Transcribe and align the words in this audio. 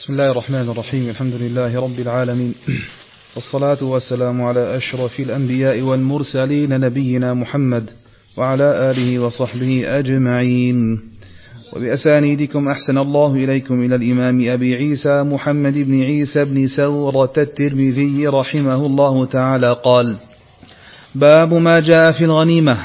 بسم 0.00 0.12
الله 0.12 0.30
الرحمن 0.30 0.70
الرحيم 0.70 1.08
الحمد 1.08 1.34
لله 1.34 1.80
رب 1.80 1.98
العالمين 1.98 2.54
والصلاة 3.34 3.84
والسلام 3.84 4.42
على 4.42 4.76
أشرف 4.76 5.20
الأنبياء 5.20 5.80
والمرسلين 5.80 6.80
نبينا 6.80 7.34
محمد 7.34 7.90
وعلى 8.36 8.90
آله 8.90 9.18
وصحبه 9.18 9.98
أجمعين 9.98 11.00
وبأسانيدكم 11.76 12.68
أحسن 12.68 12.98
الله 12.98 13.34
إليكم 13.34 13.84
إلى 13.84 13.94
الإمام 13.94 14.48
أبي 14.48 14.74
عيسى 14.74 15.22
محمد 15.22 15.74
بن 15.74 16.02
عيسى 16.02 16.44
بن 16.44 16.68
سورة 16.68 17.32
الترمذي 17.38 18.26
رحمه 18.26 18.86
الله 18.86 19.26
تعالى 19.26 19.76
قال 19.84 20.16
باب 21.14 21.54
ما 21.54 21.80
جاء 21.80 22.12
في 22.12 22.24
الغنيمة 22.24 22.78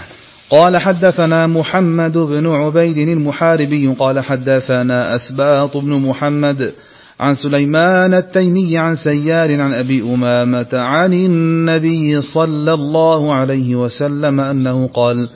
قال 0.49 0.77
حدثنا 0.77 1.47
محمد 1.47 2.17
بن 2.17 2.47
عبيد 2.47 2.97
المحاربي 2.97 3.87
قال 3.87 4.19
حدثنا 4.19 5.15
أسباط 5.15 5.77
بن 5.77 6.01
محمد 6.01 6.73
عن 7.19 7.35
سليمان 7.35 8.13
التيمي 8.13 8.77
عن 8.77 8.95
سيار 8.95 9.61
عن 9.61 9.73
أبي 9.73 10.01
أمامة 10.01 10.67
عن 10.73 11.13
النبي 11.13 12.21
صلى 12.21 12.73
الله 12.73 13.33
عليه 13.33 13.75
وسلم 13.75 14.39
أنه 14.39 14.87
قال 14.87 15.29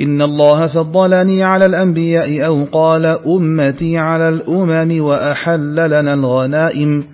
إن 0.00 0.22
الله 0.22 0.66
فضلني 0.66 1.42
على 1.42 1.66
الأنبياء 1.66 2.46
أو 2.46 2.64
قال 2.72 3.06
أمتي 3.06 3.98
على 3.98 4.28
الأمم 4.28 5.00
وأحل 5.00 5.74
لنا 5.74 6.14
الغنائم. 6.14 7.04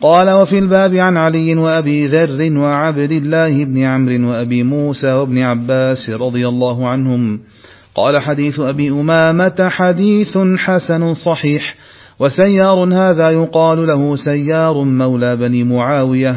قال 0.00 0.30
وفي 0.30 0.58
الباب 0.58 0.94
عن 0.94 1.16
علي 1.16 1.54
وأبي 1.54 2.06
ذر 2.06 2.58
وعبد 2.58 3.12
الله 3.12 3.64
بن 3.64 3.82
عمرو 3.82 4.30
وأبي 4.30 4.62
موسى 4.62 5.12
وابن 5.12 5.38
عباس 5.38 6.10
رضي 6.10 6.48
الله 6.48 6.88
عنهم. 6.88 7.40
قال 7.94 8.22
حديث 8.22 8.60
أبي 8.60 8.90
أمامة 8.90 9.68
حديث 9.68 10.38
حسن 10.58 11.14
صحيح. 11.14 11.74
وسيار 12.22 12.94
هذا 12.94 13.30
يقال 13.30 13.86
له 13.86 14.16
سيار 14.16 14.84
مولى 14.84 15.36
بني 15.36 15.64
معاوية. 15.64 16.36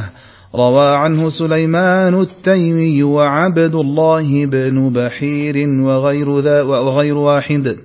روى 0.55 0.97
عنه 0.97 1.29
سليمان 1.29 2.21
التيمي 2.21 3.03
وعبد 3.03 3.75
الله 3.75 4.45
بن 4.45 4.93
بحير 4.93 5.69
وغير, 5.69 6.39
ذا 6.39 6.61
وغير 6.61 7.17
واحد. 7.17 7.75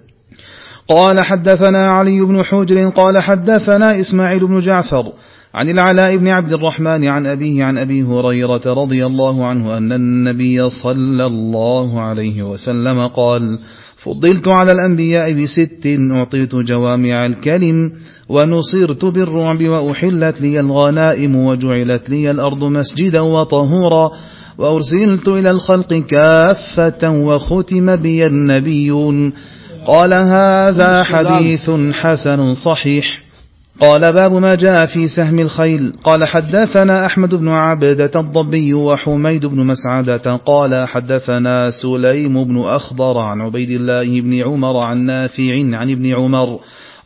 قال 0.88 1.24
حدثنا 1.24 1.92
علي 1.92 2.20
بن 2.20 2.42
حجر 2.42 2.88
قال 2.88 3.22
حدثنا 3.22 4.00
إسماعيل 4.00 4.46
بن 4.46 4.60
جعفر 4.60 5.12
عن 5.54 5.68
العلاء 5.68 6.16
بن 6.16 6.28
عبد 6.28 6.52
الرحمن 6.52 7.08
عن 7.08 7.26
أبيه 7.26 7.64
عن 7.64 7.78
أبي 7.78 8.02
هريرة 8.02 8.60
رضي 8.66 9.06
الله 9.06 9.46
عنه 9.46 9.76
أن 9.76 9.92
النبي 9.92 10.70
صلى 10.70 11.26
الله 11.26 12.00
عليه 12.00 12.42
وسلم 12.42 13.06
قال 13.06 13.58
فضلت 14.04 14.48
على 14.48 14.72
الأنبياء 14.72 15.32
بست 15.42 15.86
أعطيت 16.12 16.54
جوامع 16.54 17.26
الكلم 17.26 17.92
ونصرت 18.28 19.04
بالرعب 19.04 19.62
وأحلت 19.62 20.40
لي 20.40 20.60
الغنائم 20.60 21.36
وجعلت 21.36 22.10
لي 22.10 22.30
الأرض 22.30 22.64
مسجدا 22.64 23.20
وطهورا 23.20 24.10
وأرسلت 24.58 25.28
إلى 25.28 25.50
الخلق 25.50 25.94
كافة 25.94 27.10
وختم 27.10 27.96
بي 27.96 28.26
النبيون. 28.26 29.32
قال 29.86 30.14
هذا 30.14 31.02
حديث 31.02 31.70
حسن 31.92 32.54
صحيح. 32.54 33.29
قال 33.80 34.12
باب 34.12 34.32
ما 34.32 34.54
جاء 34.54 34.86
في 34.86 35.08
سهم 35.08 35.38
الخيل. 35.38 35.92
قال 36.04 36.24
حدثنا 36.24 37.06
أحمد 37.06 37.34
بن 37.34 37.48
عبدة 37.48 38.10
الضبي 38.20 38.74
وحميد 38.74 39.46
بن 39.46 39.66
مسعدة. 39.66 40.36
قال 40.36 40.88
حدثنا 40.88 41.70
سليم 41.70 42.44
بن 42.44 42.60
أخضر 42.60 43.18
عن 43.18 43.40
عبيد 43.40 43.70
الله 43.70 44.20
بن 44.20 44.42
عمر 44.42 44.76
عن 44.76 44.98
نافع 44.98 45.52
عن 45.52 45.90
ابن 45.90 46.14
عمر 46.14 46.58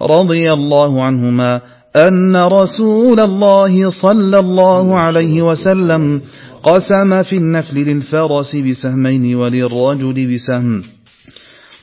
رضي 0.03 0.53
الله 0.53 1.03
عنهما 1.03 1.61
أن 1.97 2.37
رسول 2.37 3.21
الله 3.21 3.91
صلى 4.03 4.39
الله 4.39 4.99
عليه 4.99 5.43
وسلم 5.43 6.21
قسم 6.63 7.23
في 7.23 7.37
النفل 7.37 7.77
للفرس 7.77 8.57
بسهمين 8.57 9.35
وللرجل 9.35 10.35
بسهم. 10.35 10.83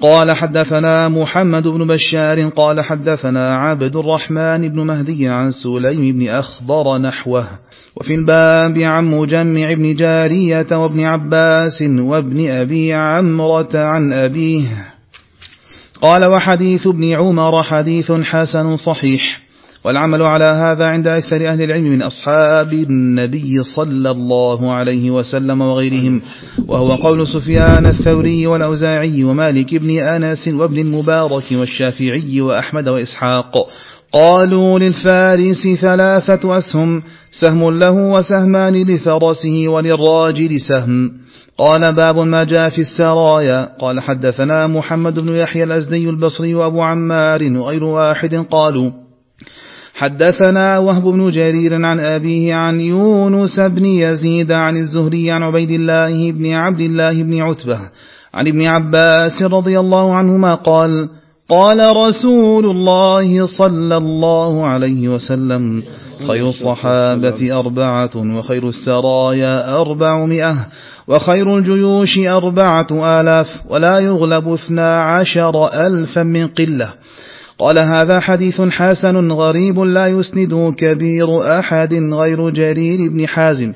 قال 0.02 0.32
حدثنا 0.32 1.10
محمد 1.10 1.68
بن 1.68 1.88
بشار 1.88 2.50
قال 2.50 2.82
حدثنا 2.86 3.56
عبد 3.56 3.96
الرحمن 3.96 4.70
بن 4.70 4.80
مهدي 4.88 5.28
عن 5.28 5.52
سليم 5.52 6.18
بن 6.18 6.28
أخضر 6.28 6.98
نحوه 6.98 7.48
وفي 7.96 8.16
الباب 8.16 8.78
عن 8.78 9.06
مجمع 9.06 9.74
بن 9.74 9.96
جارية 9.96 10.68
وابن 10.72 11.00
عباس 11.00 11.82
وابن 11.82 12.50
أبي 12.50 12.94
عمرة 12.94 13.70
عن 13.74 14.14
أبيه 14.14 14.86
قال 16.02 16.28
وحديث 16.28 16.88
ابن 16.88 17.16
عمر 17.16 17.64
حديث 17.64 18.12
حسن 18.12 18.76
صحيح. 18.76 19.42
والعمل 19.84 20.22
على 20.22 20.44
هذا 20.44 20.86
عند 20.86 21.08
أكثر 21.08 21.48
أهل 21.50 21.62
العلم 21.62 21.84
من 21.84 22.02
أصحاب 22.02 22.74
النبي 22.74 23.64
صلى 23.76 24.12
الله 24.12 24.72
عليه 24.72 25.12
وسلم 25.12 25.62
وغيرهم 25.62 26.22
وهو 26.68 26.96
قول 26.96 27.28
سفيان 27.28 27.86
الثوري 27.86 28.48
والأوزاعي 28.48 29.24
ومالك 29.24 29.76
بن 29.76 29.90
أنس 30.00 30.48
وابن 30.48 30.80
المبارك 30.80 31.52
والشافعي 31.52 32.42
وأحمد 32.42 32.88
وإسحاق. 32.88 33.54
قالوا 34.14 34.80
للفارس 34.80 35.68
ثلاثة 35.82 36.58
أسهم 36.58 37.04
سهم 37.42 37.70
له 37.70 37.92
وسهمان 37.92 38.74
لفرسه 38.74 39.68
وللراجل 39.68 40.60
سهم. 40.60 41.12
قال 41.58 41.96
باب 41.96 42.18
ما 42.18 42.44
جاء 42.44 42.70
في 42.70 42.82
السرايا. 42.82 43.70
قال 43.80 44.02
حدثنا 44.02 44.68
محمد 44.68 45.20
بن 45.20 45.36
يحيى 45.36 45.64
الأزدي 45.64 46.10
البصري 46.10 46.56
وأبو 46.56 46.82
عمار 46.82 47.44
وغير 47.44 47.84
واحد 47.84 48.36
قالوا 48.36 48.92
حدثنا 50.02 50.78
وهب 50.78 51.04
بن 51.04 51.32
جرير 51.32 51.86
عن 51.86 52.00
أبيه 52.00 52.56
عن 52.56 52.80
يونس 52.80 53.60
بن 53.60 53.86
يزيد 53.86 54.52
عن 54.52 54.78
الزهري 54.78 55.32
عن 55.32 55.42
عبيد 55.44 55.72
الله 55.72 56.32
بن 56.32 56.54
عبد 56.54 56.80
الله 56.80 57.24
بن 57.24 57.42
عتبة 57.42 57.80
عن 58.34 58.48
ابن 58.48 58.68
عباس 58.68 59.44
رضي 59.44 59.80
الله 59.80 60.16
عنهما 60.16 60.56
قال 60.56 61.10
قال 61.50 61.88
رسول 61.96 62.66
الله 62.66 63.46
صلى 63.58 63.98
الله 63.98 64.66
عليه 64.66 65.10
وسلم 65.10 65.84
خير 66.28 66.50
الصحابة 66.50 67.60
أربعة 67.60 68.38
وخير 68.38 68.70
السرايا 68.70 69.82
أربعمائة 69.82 70.68
وخير 71.08 71.58
الجيوش 71.58 72.18
أربعة 72.18 72.88
آلاف 72.92 73.48
ولا 73.70 74.00
يغلب 74.00 74.54
اثنا 74.54 75.04
عشر 75.04 75.68
ألفا 75.88 76.24
من 76.24 76.48
قلة. 76.48 76.94
قال 77.62 77.78
هذا 77.78 78.20
حديث 78.20 78.62
حسن 78.62 79.32
غريب 79.32 79.80
لا 79.80 80.08
يسنده 80.08 80.74
كبير 80.78 81.60
أحد 81.60 81.94
غير 81.94 82.50
جرير 82.50 83.10
بن 83.10 83.28
حازم 83.28 83.72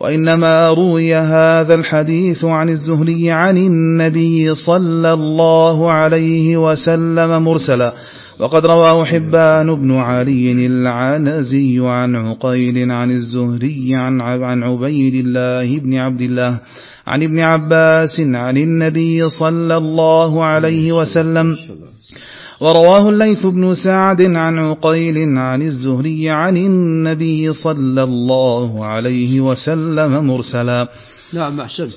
وإنما 0.00 0.68
روي 0.70 1.14
هذا 1.14 1.74
الحديث 1.74 2.44
عن 2.44 2.68
الزهري 2.68 3.30
عن 3.30 3.56
النبي 3.56 4.54
صلى 4.54 5.12
الله 5.12 5.92
عليه 5.92 6.56
وسلم 6.56 7.44
مرسلا 7.44 7.94
وقد 8.40 8.66
رواه 8.66 9.04
حبان 9.04 9.74
بن 9.74 9.96
علي 9.96 10.66
العنزي 10.66 11.80
عن 11.80 12.16
عقيل 12.16 12.90
عن 12.90 13.10
الزهري 13.10 13.90
عن 13.94 14.20
عن 14.20 14.62
عبيد 14.62 15.26
الله 15.26 15.78
بن 15.78 15.94
عبد 15.94 16.20
الله 16.20 16.60
عن 17.06 17.22
ابن 17.22 17.38
عباس 17.40 18.20
عن 18.20 18.56
النبي 18.56 19.28
صلى 19.28 19.76
الله 19.76 20.44
عليه 20.44 20.92
وسلم. 20.92 21.56
ورواه 22.60 23.08
الليث 23.08 23.46
بن 23.46 23.74
سعد 23.74 24.22
عن 24.22 24.58
عقيل 24.58 25.38
عن 25.38 25.62
الزهري 25.62 26.30
عن 26.30 26.56
النبي 26.56 27.52
صلى 27.52 28.02
الله 28.02 28.84
عليه 28.84 29.40
وسلم 29.40 30.26
مرسلا. 30.26 30.88
نعم 31.34 31.60
أحسن. 31.60 31.88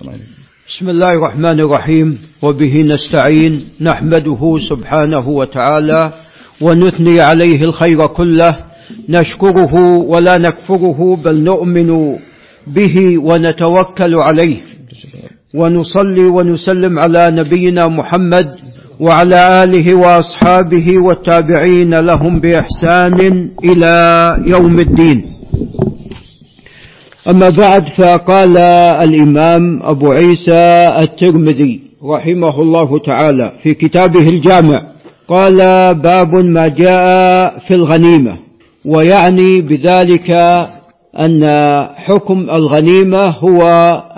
بسم 0.70 0.90
الله 0.90 1.10
الرحمن 1.10 1.60
الرحيم. 1.60 2.18
وبه 2.42 2.82
نستعين 2.82 3.66
نحمده 3.82 4.58
سبحانه 4.70 5.30
وتعالى 5.30 6.14
ونثني 6.62 7.22
عليه 7.22 7.64
الخير 7.64 8.08
كله 8.08 8.52
نشكره 9.10 9.74
ولا 9.98 10.38
نكفره 10.38 11.18
بل 11.26 11.44
نؤمن 11.44 12.16
به 12.68 13.18
ونتوكل 13.18 14.16
عليه. 14.16 14.58
ونصلي 15.54 16.26
ونسلم 16.26 17.00
على 17.00 17.32
نبينا 17.32 17.88
محمد 17.88 18.46
وعلى 19.00 19.64
آله 19.64 19.96
وأصحابه 19.96 20.88
والتابعين 21.08 22.00
لهم 22.00 22.40
بإحسان 22.40 23.50
إلى 23.64 23.94
يوم 24.48 24.80
الدين. 24.80 25.26
أما 27.30 27.50
بعد 27.50 27.84
فقال 27.98 28.58
الإمام 29.04 29.84
أبو 29.84 30.12
عيسى 30.12 30.94
الترمذي 31.00 31.82
رحمه 32.06 32.62
الله 32.62 33.00
تعالى 33.00 33.52
في 33.64 33.74
كتابه 33.74 34.22
الجامع 34.30 34.88
قال 35.28 35.58
باب 35.96 36.36
ما 36.36 36.68
جاء 36.68 37.58
في 37.68 37.74
الغنيمة 37.74 38.38
ويعني 38.86 39.62
بذلك 39.62 40.32
أن 41.20 41.44
حكم 41.96 42.50
الغنيمة 42.50 43.26
هو 43.26 43.62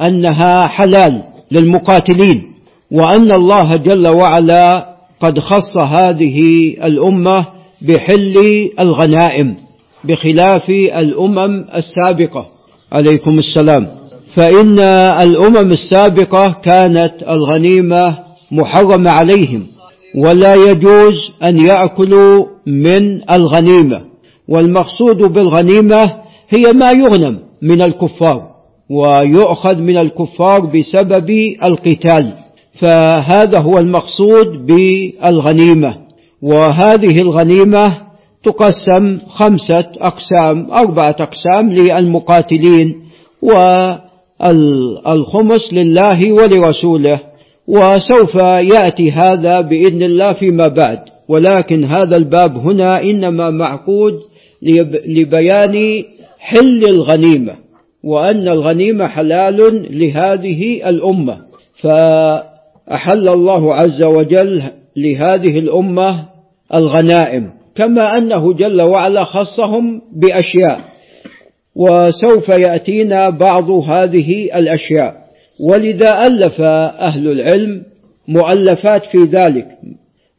أنها 0.02 0.68
حلال 0.68 1.24
للمقاتلين. 1.52 2.55
وأن 2.92 3.32
الله 3.34 3.76
جل 3.76 4.08
وعلا 4.08 4.96
قد 5.20 5.40
خص 5.40 5.78
هذه 5.78 6.70
الأمة 6.84 7.48
بحل 7.82 8.36
الغنائم 8.80 9.56
بخلاف 10.04 10.70
الأمم 10.70 11.66
السابقة. 11.76 12.48
عليكم 12.92 13.38
السلام. 13.38 13.88
فإن 14.36 14.80
الأمم 15.22 15.72
السابقة 15.72 16.46
كانت 16.64 17.14
الغنيمة 17.30 18.18
محرمة 18.52 19.12
عليهم 19.12 19.64
ولا 20.16 20.56
يجوز 20.56 21.16
أن 21.44 21.58
يأكلوا 21.66 22.46
من 22.68 23.32
الغنيمة. 23.32 24.02
والمقصود 24.48 25.18
بالغنيمة 25.18 26.14
هي 26.50 26.64
ما 26.74 26.92
يغنم 26.92 27.40
من 27.62 27.82
الكفار 27.82 28.42
ويؤخذ 28.90 29.82
من 29.82 29.98
الكفار 29.98 30.60
بسبب 30.60 31.30
القتال. 31.64 32.34
فهذا 32.80 33.60
هو 33.60 33.80
المقصود 33.80 34.66
بالغنيمة. 34.66 35.98
وهذه 36.42 37.22
الغنيمة 37.22 37.98
تقسم 38.44 39.20
خمسة 39.28 39.86
أقسام 39.98 40.72
أربعة 40.72 41.16
أقسام 41.20 41.72
للمقاتلين 41.74 42.96
والخمس 44.42 45.74
لله 45.74 46.32
ولرسوله. 46.32 47.20
وسوف 47.68 48.36
يأتي 48.36 49.12
هذا 49.12 49.62
بإذن 49.62 50.04
الله 50.04 50.34
فيما 50.34 50.68
بعد. 50.68 51.00
ولكن 51.30 51.84
هذا 51.84 52.18
الباب 52.18 52.58
هنا 52.58 53.04
إنما 53.04 53.50
معقود 53.50 54.14
لبيان 55.08 56.04
حل 56.40 56.86
الغنيمة 56.86 57.54
وأن 58.04 58.48
الغنيمة 58.48 59.08
حلال 59.08 59.88
لهذه 60.00 60.90
الأمة. 60.90 61.38
فأحل 62.88 63.30
الله 63.30 63.76
عز 63.76 64.04
وجل 64.04 64.64
لهذه 64.98 65.60
الأمة 65.60 66.26
الغنائم 66.74 67.50
كما 67.76 68.18
أنه 68.18 68.54
جل 68.54 68.82
وعلا 68.82 69.24
خصهم 69.24 70.02
بأشياء 70.16 70.80
وسوف 71.76 72.50
يأتينا 72.50 73.30
بعض 73.30 73.70
هذه 73.70 74.50
الأشياء. 74.56 75.16
ولذا 75.60 76.28
ألف 76.28 76.62
أهل 76.62 77.32
العلم 77.32 77.84
مؤلفات 78.28 79.04
في 79.06 79.24
ذلك 79.24 79.68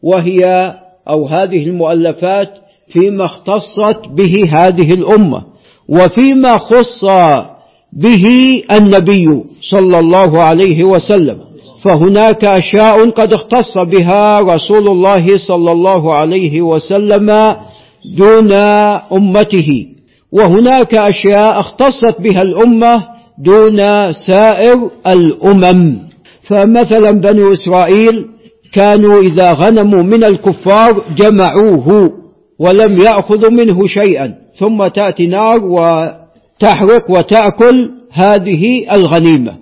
وهي 0.02 0.74
أو 1.08 1.26
هذه 1.26 1.66
المؤلفات 1.66 2.48
فيما 2.88 3.24
اختصت 3.24 4.08
به 4.16 4.42
هذه 4.62 4.94
الأمة 4.94 5.42
وفيما 5.88 6.58
خص 6.58 7.04
به 7.92 8.26
النبي 8.76 9.26
صلى 9.70 9.98
الله 9.98 10.42
عليه 10.42 10.84
وسلم. 10.84 11.45
فهناك 11.86 12.44
أشياء 12.44 13.10
قد 13.10 13.32
اختص 13.32 13.78
بها 13.90 14.40
رسول 14.40 14.88
الله 14.88 15.38
صلى 15.48 15.72
الله 15.72 16.14
عليه 16.14 16.62
وسلم 16.62 17.30
دون 18.16 18.52
أمته. 19.12 19.86
وهناك 20.32 20.94
أشياء 20.94 21.60
اختصت 21.60 22.20
بها 22.20 22.42
الأمة 22.42 23.04
دون 23.38 23.76
سائر 24.12 24.90
الأمم. 25.06 25.98
فمثلا 26.48 27.10
بنو 27.10 27.52
إسرائيل 27.52 28.24
كانوا 28.72 29.20
إذا 29.20 29.52
غنموا 29.52 30.02
من 30.02 30.24
الكفار 30.24 31.04
جمعوه 31.16 32.12
ولم 32.58 32.98
يأخذوا 33.00 33.50
منه 33.50 33.86
شيئا. 33.86 34.34
ثم 34.58 34.86
تأتي 34.86 35.26
نار 35.26 35.64
وتحرق 35.64 37.10
وتأكل 37.10 37.90
هذه 38.12 38.92
الغنيمة. 38.92 39.52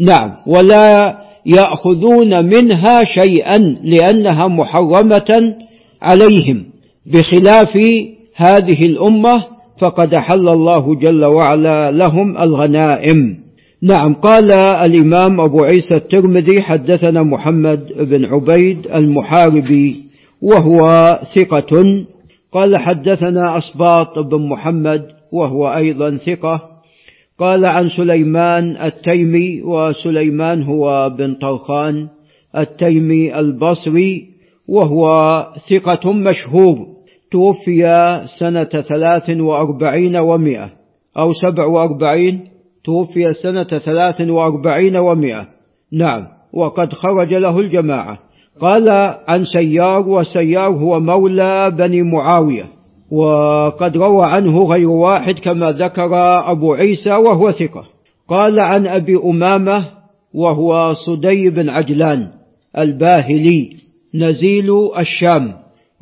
نعم. 0.00 0.30
ولا 0.46 1.16
يأخذون 1.46 2.44
منها 2.44 3.04
شيئا 3.04 3.58
لأنها 3.84 4.48
محرمة 4.48 5.54
عليهم 6.02 6.64
بخلاف 7.06 7.78
هذه 8.36 8.86
الأمة 8.86 9.44
فقد 9.80 10.14
حل 10.14 10.48
الله 10.48 10.94
جل 10.94 11.24
وعلا 11.24 11.90
لهم 11.90 12.38
الغنائم. 12.38 13.36
نعم 13.82 14.14
قال 14.14 14.52
الإمام 14.58 15.40
أبو 15.40 15.64
عيسى 15.64 15.94
الترمذي 15.94 16.62
حدثنا 16.62 17.22
محمد 17.22 17.86
بن 17.98 18.24
عبيد 18.24 18.86
المحاربي 18.94 19.96
وهو 20.42 21.18
ثقة. 21.34 22.04
قال 22.52 22.76
حدثنا 22.76 23.58
أسباط 23.58 24.18
بن 24.18 24.48
محمد 24.48 25.02
وهو 25.32 25.68
أيضا 25.68 26.16
ثقة. 26.16 26.73
قال 27.38 27.64
عن 27.64 27.88
سليمان 27.88 28.76
التيمي 28.76 29.62
وسليمان 29.62 30.62
هو 30.62 31.10
بن 31.18 31.34
طرخان 31.34 32.08
التيمي 32.56 33.38
البصري 33.38 34.26
وهو 34.68 35.06
ثقة 35.70 36.12
مشهور 36.12 36.86
توفي 37.30 38.22
سنة 38.40 38.64
ثلاث 38.64 39.30
وأربعين 39.30 40.16
ومائة 40.16 40.70
أو 41.18 41.32
سبع 41.32 41.64
وأربعين 41.64 42.44
توفي 42.84 43.32
سنة 43.32 43.64
ثلاث 43.64 44.20
وأربعين 44.20 44.96
ومائة. 44.96 45.48
نعم 45.92 46.26
وقد 46.52 46.92
خرج 46.92 47.34
له 47.34 47.60
الجماعة. 47.60 48.18
قال 48.60 48.88
عن 49.28 49.44
سيار 49.44 50.08
وسيار 50.08 50.70
هو 50.70 51.00
مولى 51.00 51.70
بني 51.70 52.02
معاوية. 52.02 52.64
وقد 53.14 53.96
روى 53.96 54.26
عنه 54.26 54.64
غير 54.64 54.88
واحد 54.90 55.38
كما 55.38 55.72
ذكر 55.72 56.10
أبو 56.50 56.74
عيسى 56.74 57.10
وهو 57.10 57.50
ثقة. 57.50 57.84
قال 58.28 58.60
عن 58.60 58.86
أبي 58.86 59.16
أمامة 59.16 59.84
وهو 60.34 60.94
صدي 61.06 61.50
بن 61.50 61.68
عجلان 61.68 62.28
الباهلي 62.78 63.76
نزيل 64.14 64.70
الشام 64.98 65.52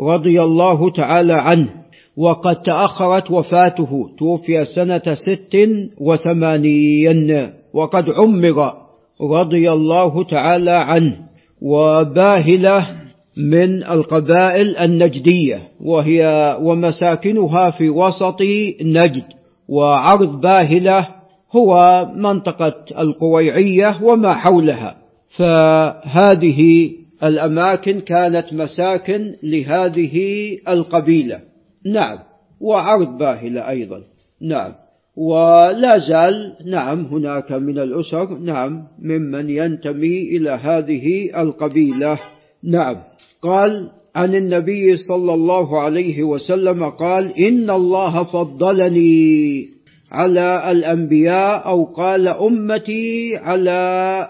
رضي 0.01 0.41
الله 0.41 0.91
تعالى 0.91 1.33
عنه 1.33 1.69
وقد 2.17 2.63
تأخرت 2.63 3.31
وفاته 3.31 4.11
توفي 4.19 4.65
سنة 4.65 5.03
ست 5.15 5.69
وثمانين 6.01 7.51
وقد 7.75 8.05
عمر 8.11 8.73
رضي 9.21 9.73
الله 9.73 10.25
تعالى 10.25 10.71
عنه 10.71 11.17
وباهلة 11.63 13.02
من 13.37 13.83
القبائل 13.85 14.77
النجدية 14.77 15.61
وهي 15.81 16.57
ومساكنها 16.61 17.71
في 17.71 17.91
وسط 17.91 18.43
نجد 18.83 19.25
وعرض 19.69 20.41
باهلة 20.41 21.09
هو 21.53 22.07
منطقة 22.17 22.75
القويعية 22.99 24.03
وما 24.03 24.35
حولها. 24.35 24.97
فهذه 25.37 26.91
الأماكن 27.23 28.01
كانت 28.01 28.53
مساكن 28.53 29.35
لهذه 29.43 30.19
القبيلة. 30.69 31.41
نعم 31.87 32.19
وعرض 32.61 33.19
باهلة 33.19 33.69
أيضا. 33.69 34.01
نعم 34.41 34.73
ولا 35.17 35.99
زال 35.99 36.57
نعم 36.71 37.05
هناك 37.05 37.53
من 37.53 37.79
الأسر 37.79 38.39
نعم 38.39 38.85
ممن 39.03 39.51
ينتمي 39.51 40.37
إلى 40.37 40.51
هذه 40.51 41.31
القبيلة. 41.43 42.19
نعم. 42.65 42.97
قال 43.43 43.89
عن 44.17 44.35
النبي 44.35 44.97
صلى 44.97 45.35
الله 45.35 45.81
عليه 45.81 46.23
وسلم 46.23 46.85
قال 46.85 47.39
إن 47.39 47.71
الله 47.71 48.25
فضلني 48.25 49.69
على 50.13 50.71
الأنبياء 50.71 51.67
أو 51.69 51.85
قال 51.85 52.29
أمتي 52.29 53.37
على 53.37 53.81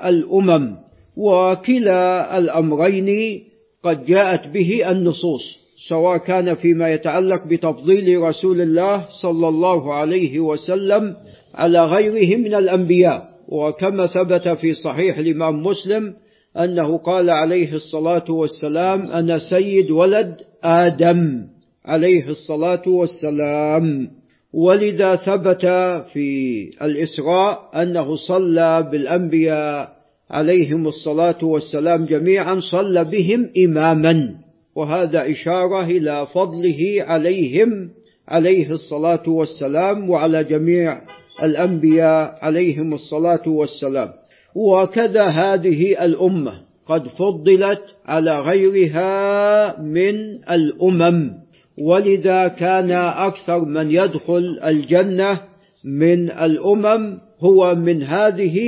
الأمم 0.05 0.75
وكلا 1.17 2.39
الأمرين 2.39 3.41
قد 3.85 4.05
جاءت 4.05 4.49
به 4.49 4.91
النصوص 4.91 5.43
سواء 5.89 6.17
كان 6.19 6.55
فيما 6.55 6.93
يتعلق 6.93 7.47
بتفضيل 7.47 8.21
رسول 8.21 8.61
الله 8.61 9.07
صلى 9.23 9.49
الله 9.49 9.95
عليه 9.95 10.41
وسلم 10.41 11.15
على 11.55 11.85
غيره 11.85 12.37
من 12.39 12.55
الأنبياء. 12.55 13.33
وكما 13.49 14.07
ثبت 14.07 14.49
في 14.49 14.73
صحيح 14.75 15.19
الإمام 15.19 15.62
مسلم 15.62 16.15
أنه 16.59 16.99
قال 16.99 17.30
عليه 17.30 17.75
الصلاة 17.75 18.30
والسلام 18.30 19.02
أنا 19.02 19.38
سيد 19.38 19.90
ولد 19.90 20.37
آدم. 20.64 21.47
عليه 21.85 22.28
الصلاة 22.28 22.82
والسلام. 22.87 24.11
ولذا 24.52 25.16
ثبت 25.16 25.66
في 26.12 26.71
الإسراء 26.82 27.71
أنه 27.82 28.16
صلى 28.16 28.88
بالأنبياء 28.92 29.92
عليهم 30.30 30.88
الصلاة 30.88 31.44
والسلام 31.44 32.04
جميعا 32.04 32.61
صلى 32.61 33.04
بهم 33.04 33.50
إماما. 33.66 34.35
وهذا 34.76 35.30
إشارة 35.30 35.85
إلى 35.85 36.26
فضله 36.35 36.97
عليهم 36.99 37.90
عليه 38.28 38.71
الصلاة 38.71 39.28
والسلام 39.28 40.11
وعلى 40.11 40.44
جميع 40.44 41.00
الأنبياء 41.42 42.38
عليهم 42.42 42.94
الصلاة 42.94 43.49
والسلام. 43.49 44.09
وكذا 44.54 45.25
هذه 45.25 46.04
الأمة 46.04 46.52
قد 46.87 47.09
فضلت 47.09 47.82
على 48.06 48.40
غيرها 48.40 49.80
من 49.80 50.14
الأمم. 50.50 51.32
ولذا 51.78 52.49
كان 52.49 52.90
أكثر 52.90 53.64
من 53.64 53.90
يدخل 53.90 54.61
الجنة 54.64 55.40
من 55.85 56.30
الأمم 56.30 57.18
هو 57.40 57.75
من 57.75 58.02
هذه 58.02 58.59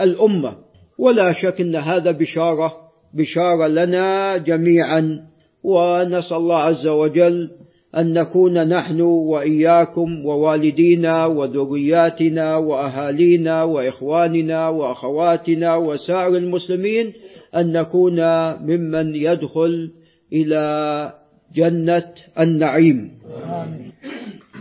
الأمة. 0.00 0.54
ولا 0.98 1.32
شك 1.32 1.60
أن 1.60 1.76
هذا 1.76 2.10
بشارة 2.10 2.72
بشارة 3.14 3.66
لنا 3.66 4.36
جميعا. 4.36 5.20
ونسأل 5.64 6.36
الله 6.36 6.58
عز 6.58 6.86
وجل 6.86 7.50
أن 7.96 8.12
نكون 8.12 8.68
نحن 8.68 9.00
وإياكم 9.00 10.26
ووالدينا 10.26 11.26
وذرياتنا 11.26 12.56
وأهالينا 12.56 13.62
وإخواننا 13.62 14.68
وأخواتنا 14.68 15.76
وسائر 15.76 16.36
المسلمين 16.36 17.12
أن 17.56 17.72
نكون 17.72 18.20
ممن 18.62 19.14
يدخل 19.14 19.90
إلى 20.32 21.12
جنة 21.54 22.12
النعيم. 22.38 23.10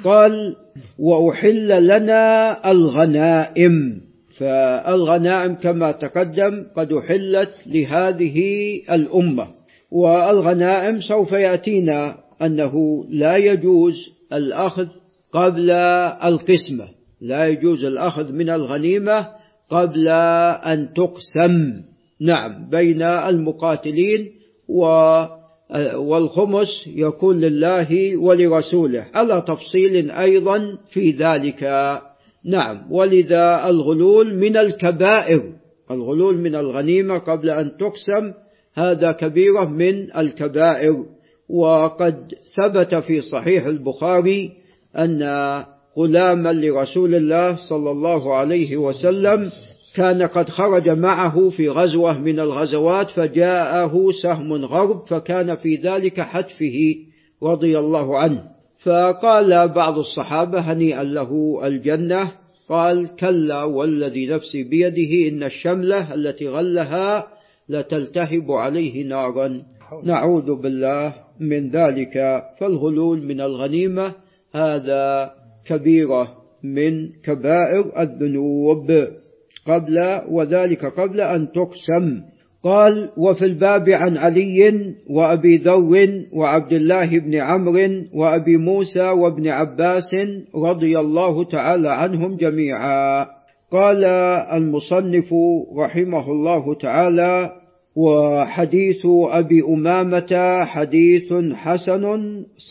قال 0.04 0.56
وأحل 1.00 1.88
لنا 1.88 2.72
الغنائم. 2.72 4.02
فالغنائم 4.40 5.56
كما 5.56 5.92
تقدم 5.92 6.66
قد 6.76 6.94
أحلت 6.94 7.52
لهذه 7.66 8.40
الأمة. 8.92 9.48
والغنائم 9.92 11.02
سوف 11.02 11.32
يأتينا 11.32 12.16
أنه 12.46 13.06
لا 13.10 13.38
يجوز 13.38 13.94
الأخذ 14.34 14.88
قبل 15.32 15.72
القسمة 16.24 16.88
لا 17.22 17.48
يجوز 17.48 17.86
الأخذ 17.86 18.32
من 18.32 18.50
الغنيمة 18.50 19.28
قبل 19.70 20.08
أن 20.08 20.90
تقسم. 20.94 21.82
نعم 22.22 22.70
بين 22.70 23.02
المقاتلين 23.02 24.32
والخمس 25.96 26.68
يكون 26.88 27.40
لله 27.40 28.18
ولرسوله 28.18 29.08
على 29.14 29.44
تفصيل 29.48 30.12
أيضا 30.12 30.78
في 30.90 31.12
ذلك. 31.12 31.64
نعم 32.46 32.92
ولذا 32.92 33.66
الغلول 33.66 34.36
من 34.36 34.58
الكبائر 34.58 35.54
الغلول 35.92 36.38
من 36.38 36.56
الغنيمة 36.56 37.18
قبل 37.18 37.50
أن 37.50 37.72
تقسم 37.78 38.34
هذا 38.74 39.12
كبيرة 39.12 39.66
من 39.66 40.18
الكبائر. 40.18 41.06
وقد 41.50 42.34
ثبت 42.56 42.96
في 42.96 43.22
صحيح 43.22 43.66
البخاري 43.66 44.52
أن 44.98 45.24
غلاما 45.98 46.54
لرسول 46.54 47.16
الله 47.16 47.58
صلى 47.70 47.92
الله 47.92 48.36
عليه 48.36 48.78
وسلم 48.78 49.52
كان 49.96 50.22
قد 50.22 50.50
خرج 50.50 50.90
معه 50.90 51.50
في 51.50 51.70
غزوة 51.70 52.20
من 52.20 52.40
الغزوات 52.40 53.10
فجاءه 53.10 54.12
سهم 54.24 54.54
غرب 54.54 55.08
فكان 55.08 55.56
في 55.56 55.76
ذلك 55.76 56.22
حتفه 56.22 56.96
رضي 57.44 57.80
الله 57.80 58.18
عنه. 58.18 58.44
فقال 58.84 59.68
بعض 59.68 59.98
الصحابة 59.98 60.60
هنيئا 60.60 61.04
له 61.04 61.62
الجنة 61.64 62.32
قال 62.70 63.16
كلا 63.16 63.64
والذي 63.64 64.28
نفسي 64.28 64.64
بيده 64.64 65.30
إن 65.30 65.44
الشملة 65.44 66.14
التي 66.14 66.48
غلها 66.48 67.28
لتلتهب 67.70 68.52
عليه 68.52 69.04
نارا. 69.08 69.62
نعوذ 70.04 70.62
بالله 70.62 71.14
من 71.40 71.70
ذلك 71.70 72.44
فالغلول 72.60 73.22
من 73.22 73.42
الغنيمة 73.42 74.14
هذا 74.56 75.32
كبيرة 75.66 76.28
من 76.64 77.10
كبائر 77.24 78.00
الذنوب. 78.00 78.92
قبل 79.68 80.22
وذلك 80.30 80.86
قبل 80.86 81.22
أن 81.22 81.52
تقسم. 81.52 82.22
قال 82.64 83.10
وفي 83.18 83.46
الباب 83.46 83.90
عن 83.90 84.18
علي 84.18 84.94
وأبي 85.10 85.58
ذر 85.58 86.10
وعبد 86.34 86.74
الله 86.74 87.20
بن 87.20 87.36
عمرو 87.36 87.90
وأبي 88.14 88.58
موسى 88.58 89.10
وابن 89.10 89.48
عباس 89.48 90.12
رضي 90.56 91.00
الله 91.00 91.44
تعالى 91.44 91.90
عنهم 91.90 92.38
جميعا. 92.38 93.28
قال 93.72 94.06
المصنف 94.54 95.34
رحمه 95.78 96.32
الله 96.32 96.76
تعالى 96.76 97.63
وحديث 97.96 99.06
أبي 99.06 99.62
أمامة 99.70 100.52
حديث 100.64 101.34
حسن 101.54 102.06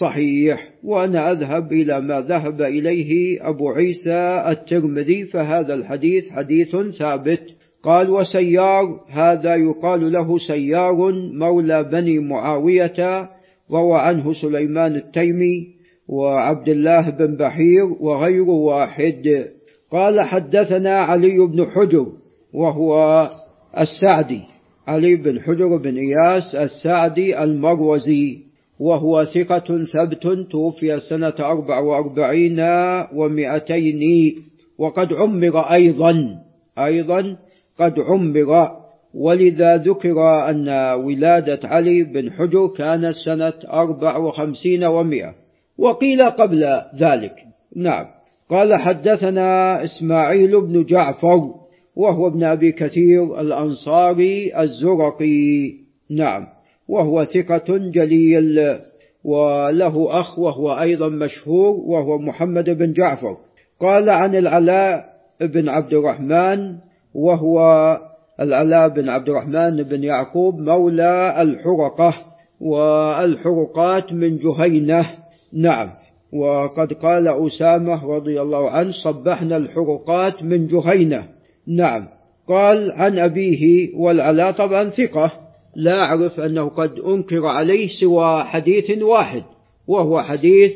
صحيح 0.01 0.69
وأنا 0.85 1.33
أذهب 1.33 1.73
إلى 1.73 2.01
ما 2.01 2.21
ذهب 2.21 2.63
إليه 2.63 3.39
أبو 3.49 3.69
عيسى 3.71 4.45
الترمذي 4.49 5.25
فهذا 5.25 5.75
الحديث 5.75 6.31
حديث 6.31 6.77
ثابت. 6.99 7.43
قال 7.83 8.11
وسيار 8.11 9.01
هذا 9.09 9.55
يقال 9.55 10.13
له 10.13 10.39
سيار 10.39 11.13
مولى 11.33 11.85
بني 11.85 12.19
معاوية 12.19 13.29
روى 13.73 13.99
عنه 13.99 14.33
سليمان 14.33 14.97
التيمي 14.97 15.67
وعبد 16.09 16.69
الله 16.69 17.11
بن 17.11 17.37
بحير 17.37 17.85
وغير 18.01 18.51
واحد. 18.51 19.47
قال 19.91 20.21
حدثنا 20.21 20.99
علي 20.99 21.39
بن 21.39 21.67
حجر 21.67 22.07
وهو 22.55 23.29
السعدي. 23.79 24.52
علي 24.87 25.17
بن 25.17 25.41
حجر 25.41 25.77
بن 25.77 25.97
إياس 25.97 26.55
السعدي 26.55 27.43
المروزي 27.43 28.39
وهو 28.79 29.25
ثقة 29.25 29.85
ثبت 29.85 30.51
توفي 30.51 31.01
سنة 31.01 31.35
أربع 31.41 31.79
وأربعين 31.79 32.61
ومئتين 33.15 34.35
وقد 34.79 35.13
عمر 35.13 35.61
أيضا 35.61 36.15
أيضا 36.79 37.37
قد 37.79 38.01
عمر 38.01 38.71
ولذا 39.15 39.77
ذكر 39.77 40.49
أن 40.51 40.69
ولادة 40.95 41.69
علي 41.69 42.05
بن 42.05 42.33
حجر 42.33 42.67
كانت 42.67 43.15
سنة 43.25 43.53
أربع 43.73 44.17
وخمسين 44.17 44.85
ومئة 44.85 45.35
وقيل 45.79 46.31
قبل 46.31 46.65
ذلك. 47.01 47.35
نعم. 47.77 48.07
قال 48.51 48.75
حدثنا 48.75 49.85
إسماعيل 49.85 50.61
بن 50.61 50.85
جعفر 50.85 51.62
وهو 51.97 52.27
ابن 52.27 52.43
أبي 52.43 52.73
كثير 52.73 53.41
الأنصاري 53.41 54.61
الزرقي. 54.61 55.75
نعم. 56.11 56.47
وهو 56.89 57.25
ثقة 57.25 57.79
جليل 57.79 58.79
وله 59.25 60.21
أخ 60.21 60.39
وهو 60.39 60.73
أيضا 60.73 61.09
مشهور 61.09 61.75
وهو 61.75 62.19
محمد 62.19 62.71
بن 62.71 62.93
جعفر. 62.93 63.37
قال 63.81 64.11
عن 64.11 64.35
العلاء 64.35 65.05
بن 65.41 65.69
عبد 65.69 65.95
الرحمن 65.95 66.77
وهو 67.15 67.61
العلاء 68.41 68.89
بن 68.89 69.09
عبد 69.09 69.29
الرحمن 69.29 69.83
بن 69.83 70.05
يعقوب 70.05 70.59
مولى 70.59 71.43
الحرقة 71.43 72.15
والحرقات 72.61 74.13
من 74.13 74.37
جهينة. 74.37 75.07
نعم. 75.53 75.91
وقد 76.33 76.93
قال 76.93 77.29
أسامة 77.29 78.05
رضي 78.05 78.41
الله 78.41 78.71
عنه 78.71 78.93
صبحنا 79.05 79.57
الحرقات 79.57 80.43
من 80.43 80.67
جهينة. 80.67 81.42
نعم. 81.67 82.09
قال 82.49 82.93
عن 82.93 83.19
أبيه 83.19 83.95
والعلاء 83.97 84.53
طبعا 84.53 84.91
ثقة. 84.91 85.33
لا 85.77 86.01
أعرف 86.01 86.41
أنه 86.41 86.69
قد 86.69 86.99
أنكر 86.99 87.47
عليه 87.47 87.89
سوى 88.01 88.45
حديث 88.45 89.03
واحد 89.03 89.43
وهو 89.89 90.23
حديث 90.23 90.73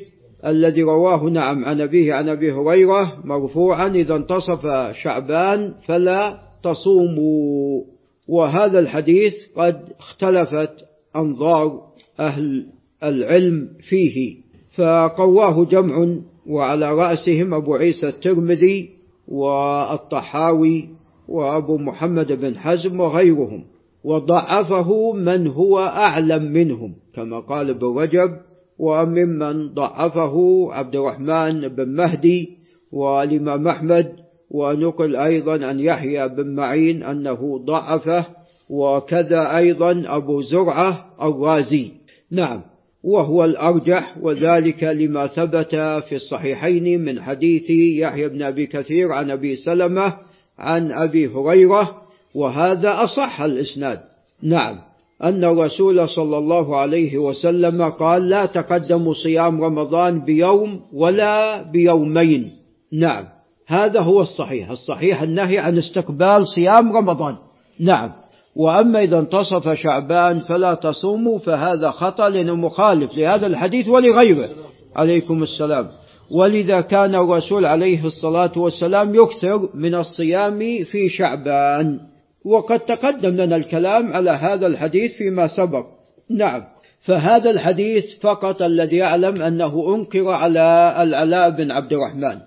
الذي 0.47 0.83
رواه 0.83 1.25
نعم 1.25 1.65
عن 1.65 1.81
أبيه 1.81 2.15
عن 2.15 2.29
أبي 2.29 2.53
هريرة 2.53 3.21
مرفوعا 3.25 3.89
إذا 3.89 4.17
انتصف 4.17 4.67
شعبان 4.93 5.75
فلا 5.87 6.39
تصوموا 6.63 7.83
وهذا 8.29 8.79
الحديث 8.79 9.35
قد 9.57 9.81
اختلفت 9.99 10.73
أنظار 11.17 11.81
أهل 12.21 12.67
العلم 13.03 13.69
فيه. 13.89 14.37
فقواه 14.77 15.65
جمع 15.65 16.17
وعلى 16.47 16.93
رأسهم 16.93 17.55
أبو 17.55 17.75
عيسى 17.75 18.09
الترمذي 18.09 18.96
والطحاوي 19.29 20.89
وأبو 21.29 21.79
محمد 21.79 22.33
بن 22.33 22.57
حزم 22.57 23.01
وغيرهم 23.01 23.65
وضعفه 24.05 25.13
من 25.13 25.47
هو 25.47 25.79
أعلم 25.79 26.43
منهم 26.43 26.95
كما 27.15 27.41
قال 27.41 27.71
ابن 27.71 27.99
رجب 27.99 28.31
وممن 28.79 29.75
ضعفه 29.75 30.67
عبد 30.73 30.97
الرحمن 30.97 31.69
بن 31.69 31.89
مهدي 31.89 32.59
والإمام 32.93 33.69
أحمد 33.69 34.13
ونقل 34.51 35.17
أيضا 35.17 35.67
عن 35.67 35.81
يحيى 35.81 36.29
بن 36.29 36.55
معين 36.55 37.03
أنه 37.03 37.59
ضعفه 37.65 38.27
وكذا 38.71 39.57
أيضا 39.57 40.03
أبو 40.07 40.41
زرعة 40.41 41.07
الرازي. 41.23 41.93
نعم. 42.31 42.63
وهو 43.07 43.45
الأرجح 43.45 44.15
وذلك 44.23 44.85
لما 44.85 45.27
ثبت 45.27 45.71
في 46.09 46.13
الصحيحين 46.13 47.05
من 47.05 47.23
حديث 47.23 47.71
يحيى 47.71 48.29
بن 48.29 48.43
أبي 48.43 48.67
كثير 48.67 49.13
عن 49.13 49.31
أبي 49.31 49.57
سلمة 49.57 50.17
عن 50.59 50.93
أبي 50.93 51.27
هريرة 51.27 52.03
وهذا 52.35 53.05
أصح 53.05 53.41
الإسناد. 53.41 54.01
نعم 54.43 54.79
أن 55.25 55.45
الرسول 55.45 56.09
صلى 56.09 56.39
الله 56.39 56.77
عليه 56.77 57.19
وسلم 57.19 57.83
قال 57.83 58.29
لا 58.29 58.47
تقدموا 58.47 59.15
صيام 59.15 59.65
رمضان 59.65 60.25
بيوم 60.25 60.81
ولا 60.93 61.63
بيومين. 61.63 62.51
نعم 62.93 63.25
هذا 63.67 64.01
هو 64.01 64.21
الصحيح. 64.21 64.71
الصحيح 64.71 65.23
النهي 65.23 65.59
عن 65.59 65.79
استقبال 65.79 66.47
صيام 66.55 66.97
رمضان. 66.97 67.37
نعم. 67.81 68.13
وأما 68.57 69.03
إذا 69.03 69.19
انتصف 69.19 69.69
شعبان 69.69 70.41
فلا 70.41 70.75
تصوموا 70.75 71.39
فهذا 71.39 71.91
خطأ 71.91 72.29
لأنه 72.29 72.55
مخالف 72.55 73.17
لهذا 73.17 73.47
الحديث 73.47 73.89
ولغيره. 73.89 74.49
عليكم 74.97 75.43
السلام. 75.43 75.89
ولذا 76.31 76.81
كان 76.81 77.15
الرسول 77.15 77.67
عليه 77.67 78.05
الصلاة 78.05 78.53
والسلام 78.57 79.15
يكثر 79.15 79.69
من 79.75 79.95
الصيام 79.95 80.59
في 80.85 81.09
شعبان. 81.09 82.01
وقد 82.45 82.81
تقدم 82.81 83.31
لنا 83.31 83.57
الكلام 83.57 84.13
على 84.13 84.31
هذا 84.31 84.67
الحديث 84.67 85.13
فيما 85.13 85.47
سبق. 85.47 85.87
نعم. 86.31 86.63
فهذا 87.01 87.51
الحديث 87.51 88.05
فقط 88.21 88.63
الذي 88.63 88.97
يعلم 88.97 89.43
أنه 89.43 89.95
أنكر 89.95 90.29
على 90.29 90.97
العلاء 91.01 91.51
بن 91.51 91.71
عبد 91.71 91.93
الرحمن. 91.93 92.41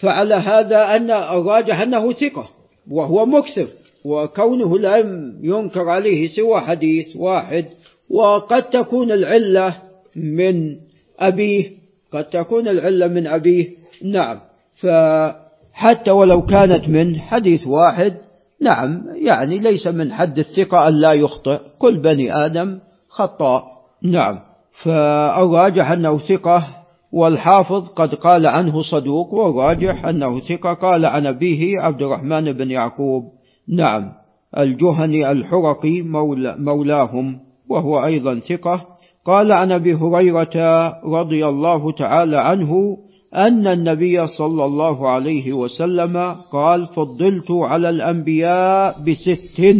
فعلى 0.00 0.34
هذا 0.34 0.96
أن 0.96 1.10
الراجح 1.10 1.80
أنه 1.80 2.12
ثقة 2.12 2.48
وهو 2.90 3.26
مكثر. 3.26 3.66
وكونه 4.04 4.78
لم 4.78 5.38
ينكر 5.42 5.88
عليه 5.88 6.28
سوى 6.28 6.60
حديث 6.60 7.16
واحد 7.16 7.66
وقد 8.10 8.62
تكون 8.62 9.12
العلة 9.12 9.76
من 10.16 10.76
أبيه 11.18 11.70
قد 12.12 12.24
تكون 12.24 12.68
العلة 12.68 13.08
من 13.08 13.26
أبيه. 13.26 13.68
نعم. 14.04 14.40
فحتى 14.80 16.10
ولو 16.10 16.42
كانت 16.42 16.88
من 16.88 17.20
حديث 17.20 17.66
واحد 17.66 18.16
نعم 18.60 19.02
يعني 19.14 19.58
ليس 19.58 19.86
من 19.86 20.12
حد 20.12 20.38
الثقة 20.38 20.88
أن 20.88 20.94
لا 20.94 21.12
يخطئ. 21.12 21.58
كل 21.78 22.02
بني 22.02 22.34
آدم 22.46 22.78
خطأ 23.08 23.62
نعم. 24.02 24.40
فالراجح 24.82 25.90
أنه 25.90 26.18
ثقة 26.18 26.66
والحافظ 27.12 27.88
قد 27.88 28.14
قال 28.14 28.46
عنه 28.46 28.82
صدوق 28.82 29.34
والراجح 29.34 30.04
أنه 30.06 30.40
ثقة. 30.40 30.74
قال 30.74 31.06
عن 31.06 31.26
أبيه 31.26 31.80
عبد 31.80 32.02
الرحمن 32.02 32.52
بن 32.52 32.70
يعقوب. 32.70 33.24
نعم 33.68 34.12
الجهني 34.58 35.30
الحرقي 35.30 36.02
مولى 36.02 36.56
مولاهم 36.58 37.38
وهو 37.68 38.04
أيضا 38.04 38.38
ثقة. 38.38 38.86
قال 39.26 39.52
عن 39.52 39.72
أبي 39.72 39.94
هريرة 39.94 40.88
رضي 41.04 41.46
الله 41.46 41.92
تعالى 41.92 42.40
عنه 42.40 42.96
أن 43.34 43.66
النبي 43.66 44.26
صلى 44.26 44.64
الله 44.64 45.08
عليه 45.08 45.52
وسلم 45.52 46.16
قال 46.52 46.86
فضلت 46.86 47.50
على 47.50 47.88
الأنبياء 47.88 48.96
بست. 49.02 49.76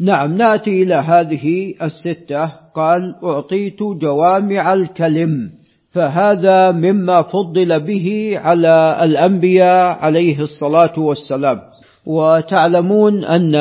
نعم 0.00 0.34
نأتي 0.36 0.82
إلى 0.82 0.94
هذه 0.94 1.74
الستة. 1.82 2.46
قال 2.74 3.14
أعطيت 3.24 3.82
جوامع 3.82 4.74
الكلم 4.74 5.50
فهذا 5.92 6.70
مما 6.70 7.22
فضل 7.22 7.80
به 7.80 8.38
على 8.38 8.98
الأنبياء 9.02 9.98
عليه 9.98 10.40
الصلاة 10.40 10.98
والسلام. 10.98 11.60
وتعلمون 12.06 13.24
أن 13.24 13.54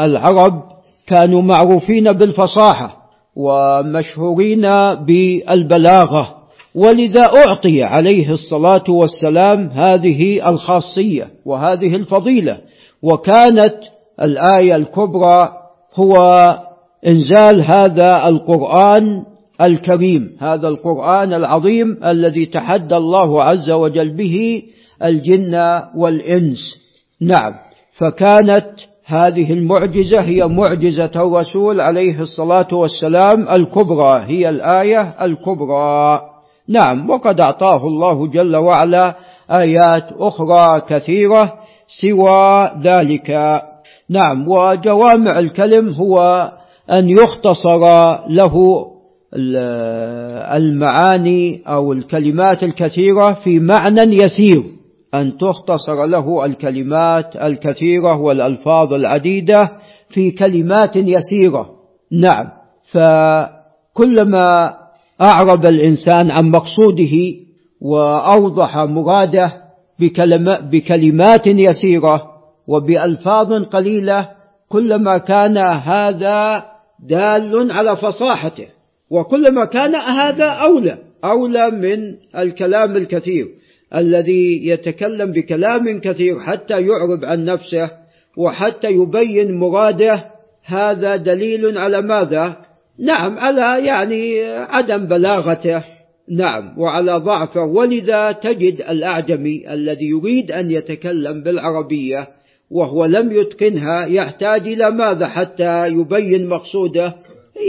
العرب 0.00 0.62
كانوا 1.06 1.42
معروفين 1.42 2.12
بالفصاحة 2.12 2.96
ومشهورين 3.36 4.62
بالبلاغة. 4.94 6.34
ولذا 6.74 7.20
أعطي 7.20 7.82
عليه 7.82 8.32
الصلاة 8.32 8.84
والسلام 8.88 9.68
هذه 9.68 10.48
الخاصية 10.48 11.28
وهذه 11.46 11.96
الفضيلة. 11.96 12.58
وكانت 13.02 13.74
الآية 14.22 14.76
الكبرى 14.76 15.52
هو 15.94 16.14
إنزال 17.06 17.62
هذا 17.62 18.28
القرآن 18.28 19.22
الكريم 19.60 20.36
هذا 20.40 20.68
القرآن 20.68 21.32
العظيم 21.32 22.04
الذي 22.04 22.46
تحدى 22.46 22.96
الله 22.96 23.42
عز 23.42 23.70
وجل 23.70 24.16
به 24.16 24.62
الجن 25.02 25.82
والإنس. 25.96 26.58
نعم. 27.20 27.65
فكانت 27.98 28.66
هذه 29.04 29.52
المعجزة 29.52 30.20
هي 30.20 30.48
معجزة 30.48 31.10
الرسول 31.16 31.80
عليه 31.80 32.20
الصلاة 32.20 32.68
والسلام 32.72 33.48
الكبرى 33.48 34.24
هي 34.26 34.48
الآية 34.48 35.24
الكبرى. 35.24 36.20
نعم 36.68 37.10
وقد 37.10 37.40
أعطاه 37.40 37.86
الله 37.86 38.26
جل 38.26 38.56
وعلا 38.56 39.14
آيات 39.50 40.12
أخرى 40.12 40.80
كثيرة 40.88 41.52
سوى 42.02 42.70
ذلك. 42.82 43.30
نعم 44.10 44.48
وجوامع 44.48 45.38
الكلم 45.38 45.88
هو 45.88 46.48
أن 46.90 47.08
يختصر 47.08 47.80
له 48.28 48.86
المعاني 50.56 51.62
أو 51.68 51.92
الكلمات 51.92 52.62
الكثيرة 52.62 53.32
في 53.32 53.58
معنى 53.58 54.00
يسير. 54.00 54.75
أن 55.14 55.38
تختصر 55.38 56.04
له 56.06 56.44
الكلمات 56.44 57.36
الكثيرة 57.36 58.20
والألفاظ 58.20 58.92
العديدة 58.92 59.70
في 60.08 60.30
كلمات 60.30 60.96
يسيرة. 60.96 61.70
نعم. 62.12 62.46
فكلما 62.92 64.74
أعرب 65.20 65.66
الإنسان 65.66 66.30
عن 66.30 66.50
مقصوده 66.50 67.16
وأوضح 67.80 68.76
مراده 68.76 69.52
بكلمات 70.70 71.46
يسيرة 71.46 72.22
وبألفاظ 72.68 73.52
قليلة 73.52 74.28
كلما 74.68 75.18
كان 75.18 75.58
هذا 75.82 76.62
دال 77.08 77.72
على 77.72 77.96
فصاحته 77.96 78.66
وكلما 79.10 79.64
كان 79.64 79.94
هذا 79.94 80.44
أولى 80.44 80.98
أولى 81.24 81.70
من 81.70 81.98
الكلام 82.40 82.96
الكثير. 82.96 83.46
الذي 83.94 84.68
يتكلم 84.68 85.30
بكلام 85.30 86.00
كثير 86.00 86.40
حتى 86.40 86.74
يعرب 86.74 87.24
عن 87.24 87.44
نفسه 87.44 87.90
وحتى 88.36 88.90
يبين 88.90 89.58
مراده 89.58 90.30
هذا 90.64 91.16
دليل 91.16 91.78
على 91.78 92.02
ماذا؟ 92.02 92.56
نعم 92.98 93.38
على 93.38 93.86
يعني 93.86 94.44
عدم 94.44 95.06
بلاغته. 95.06 95.84
نعم 96.30 96.78
وعلى 96.78 97.12
ضعفه. 97.12 97.62
ولذا 97.62 98.32
تجد 98.32 98.80
الأعجمي 98.80 99.72
الذي 99.72 100.08
يريد 100.08 100.52
أن 100.52 100.70
يتكلم 100.70 101.42
بالعربية 101.42 102.28
وهو 102.70 103.04
لم 103.04 103.32
يتقنها 103.32 104.06
يحتاج 104.06 104.68
إلى 104.68 104.90
ماذا 104.90 105.26
حتى 105.26 105.86
يبين 105.86 106.48
مقصوده؟ 106.48 107.14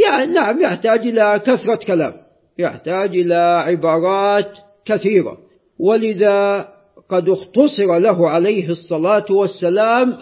يعني 0.05 0.33
نعم 0.33 0.61
يحتاج 0.61 0.99
إلى 0.99 1.41
كثرة 1.45 1.79
كلام 1.87 2.13
يحتاج 2.59 3.17
إلى 3.17 3.63
عبارات 3.67 4.57
كثيرة. 4.85 5.46
ولذا 5.79 6.67
قد 7.09 7.29
اختصر 7.29 7.97
له 7.99 8.29
عليه 8.29 8.69
الصلاة 8.69 9.25
والسلام 9.29 10.13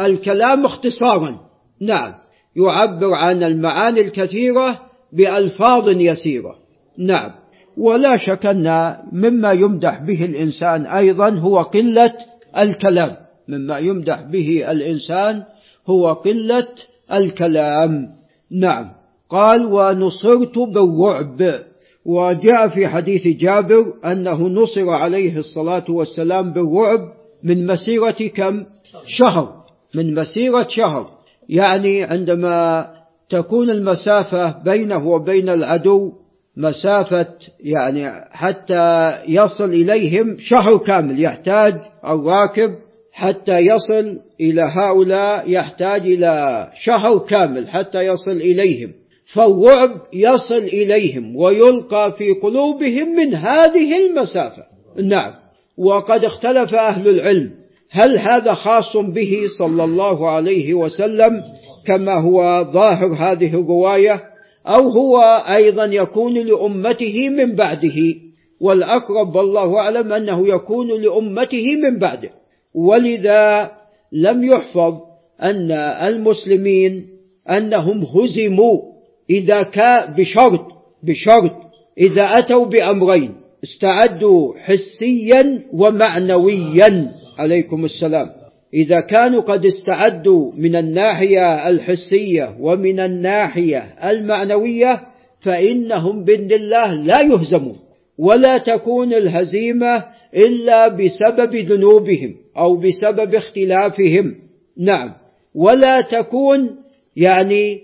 الكلام 0.00 0.64
اختصارا. 0.64 1.40
نعم 1.80 2.12
يعبر 2.56 3.14
عن 3.14 3.42
المعاني 3.42 4.00
الكثيرة 4.00 4.80
بألفاظ 5.12 5.88
يسيرة. 5.88 6.54
نعم 6.98 7.30
ولا 7.76 8.16
شك 8.16 8.46
أن 8.46 8.96
مما 9.12 9.52
يمدح 9.52 10.02
به 10.02 10.24
الإنسان 10.24 10.86
أيضا 10.86 11.30
هو 11.30 11.62
قلة 11.62 12.14
الكلام. 12.58 13.16
مما 13.48 13.78
يمدح 13.78 14.22
به 14.22 14.70
الإنسان 14.70 15.42
هو 15.86 16.12
قلة 16.12 16.68
الكلام. 17.12 18.08
نعم 18.50 18.90
قال 19.30 19.66
ونصرت 19.66 20.58
بالرعب. 20.58 21.67
وجاء 22.04 22.68
في 22.68 22.88
حديث 22.88 23.26
جابر 23.26 23.92
أنه 24.04 24.48
نصر 24.48 24.90
عليه 24.90 25.36
الصلاة 25.36 25.84
والسلام 25.88 26.52
بالرعب 26.52 27.00
من 27.44 27.66
مسيرة 27.66 28.28
كم؟ 28.34 28.64
شهر. 29.06 29.52
من 29.94 30.14
مسيرة 30.14 30.66
شهر. 30.70 31.10
يعني 31.48 32.02
عندما 32.02 32.86
تكون 33.28 33.70
المسافة 33.70 34.62
بينه 34.62 35.08
وبين 35.08 35.48
العدو 35.48 36.12
مسافة 36.56 37.26
يعني 37.60 38.10
حتى 38.30 39.12
يصل 39.28 39.64
إليهم 39.72 40.36
شهر 40.38 40.78
كامل. 40.78 41.20
يحتاج 41.20 41.74
الراكب 42.04 42.74
حتى 43.12 43.58
يصل 43.58 44.18
إلى 44.40 44.62
هؤلاء 44.62 45.50
يحتاج 45.50 46.00
إلى 46.00 46.66
شهر 46.80 47.18
كامل 47.18 47.68
حتى 47.68 48.06
يصل 48.06 48.30
إليهم. 48.30 48.92
فالرعب 49.32 49.90
يصل 50.12 50.58
إليهم 50.58 51.36
ويلقى 51.36 52.14
في 52.18 52.32
قلوبهم 52.42 53.08
من 53.08 53.34
هذه 53.34 54.06
المسافة. 54.06 54.62
نعم. 55.04 55.32
وقد 55.78 56.24
اختلف 56.24 56.74
أهل 56.74 57.08
العلم. 57.08 57.50
هل 57.90 58.18
هذا 58.18 58.54
خاص 58.54 58.96
به 58.96 59.36
صلى 59.58 59.84
الله 59.84 60.30
عليه 60.30 60.74
وسلم 60.74 61.42
كما 61.86 62.14
هو 62.14 62.64
ظاهر 62.72 63.14
هذه 63.14 63.54
الرواية؟ 63.54 64.22
أو 64.66 64.88
هو 64.88 65.20
أيضا 65.56 65.84
يكون 65.84 66.34
لأمته 66.34 67.28
من 67.28 67.54
بعده؟ 67.54 68.14
والأقرب 68.60 69.36
والله 69.36 69.78
أعلم 69.78 70.12
أنه 70.12 70.48
يكون 70.48 71.02
لأمته 71.02 71.64
من 71.82 71.98
بعده. 71.98 72.30
ولذا 72.74 73.70
لم 74.12 74.44
يحفظ 74.44 74.94
أن 75.42 75.70
المسلمين 76.08 77.06
أنهم 77.50 78.02
هزموا 78.02 78.87
إذا 79.30 79.62
كان 79.62 80.14
بشرط 80.14 80.66
بشرط. 81.02 81.52
إذا 81.98 82.22
أتوا 82.22 82.64
بأمرين 82.64 83.34
استعدوا 83.64 84.54
حسيا 84.58 85.62
ومعنويا. 85.72 87.12
عليكم 87.38 87.84
السلام. 87.84 88.30
إذا 88.74 89.00
كانوا 89.00 89.42
قد 89.42 89.66
استعدوا 89.66 90.52
من 90.56 90.76
الناحية 90.76 91.68
الحسية 91.68 92.56
ومن 92.60 93.00
الناحية 93.00 93.78
المعنوية 94.04 95.00
فإنهم 95.40 96.24
بإذن 96.24 96.52
الله 96.52 96.94
لا 96.94 97.20
يهزمون. 97.20 97.76
ولا 98.18 98.58
تكون 98.58 99.14
الهزيمة 99.14 100.04
إلا 100.34 100.88
بسبب 100.88 101.56
ذنوبهم 101.56 102.34
أو 102.56 102.76
بسبب 102.76 103.34
اختلافهم. 103.34 104.34
نعم. 104.78 105.12
ولا 105.54 105.96
تكون 106.10 106.70
يعني 107.16 107.80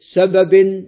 بسبب 0.00 0.84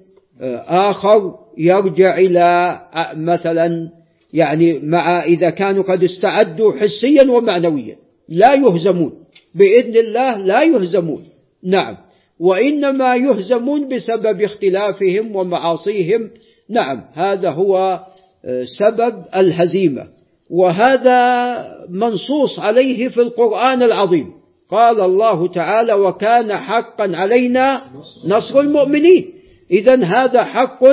آخر 0.69 1.35
يرجع 1.59 2.19
إلى 2.19 2.81
مثلا 3.17 3.91
يعني 4.33 4.79
مع 4.79 5.25
إذا 5.25 5.51
كانوا 5.51 5.83
قد 5.83 6.03
استعدوا 6.03 6.73
حسيا 6.73 7.31
ومعنويا. 7.31 7.97
لا 8.29 8.55
يهزمون. 8.55 9.13
بإذن 9.55 9.97
الله 9.97 10.37
لا 10.37 10.63
يهزمون. 10.63 11.25
نعم. 11.65 11.97
وإنما 12.41 13.17
يهزمون 13.17 13.89
بسبب 13.89 14.43
اختلافهم 14.43 15.37
ومعاصيهم. 15.37 16.31
نعم. 16.69 17.03
هذا 17.15 17.51
هو 17.51 18.01
آه، 18.45 18.65
سبب 18.79 19.25
الهزيمة. 19.37 20.07
وهذا 20.51 21.53
منصوص 21.91 22.59
عليه 22.59 23.09
في 23.09 23.21
القرآن 23.21 23.83
العظيم. 23.83 24.40
قال 24.71 25.01
الله 25.01 25.47
تعالى 25.47 25.93
وكان 25.93 26.57
حقا 26.57 27.17
علينا 27.17 27.83
نصر 28.27 28.61
المؤمنين. 28.61 29.25
إذا 29.71 30.05
هذا 30.05 30.45
حق 30.45 30.85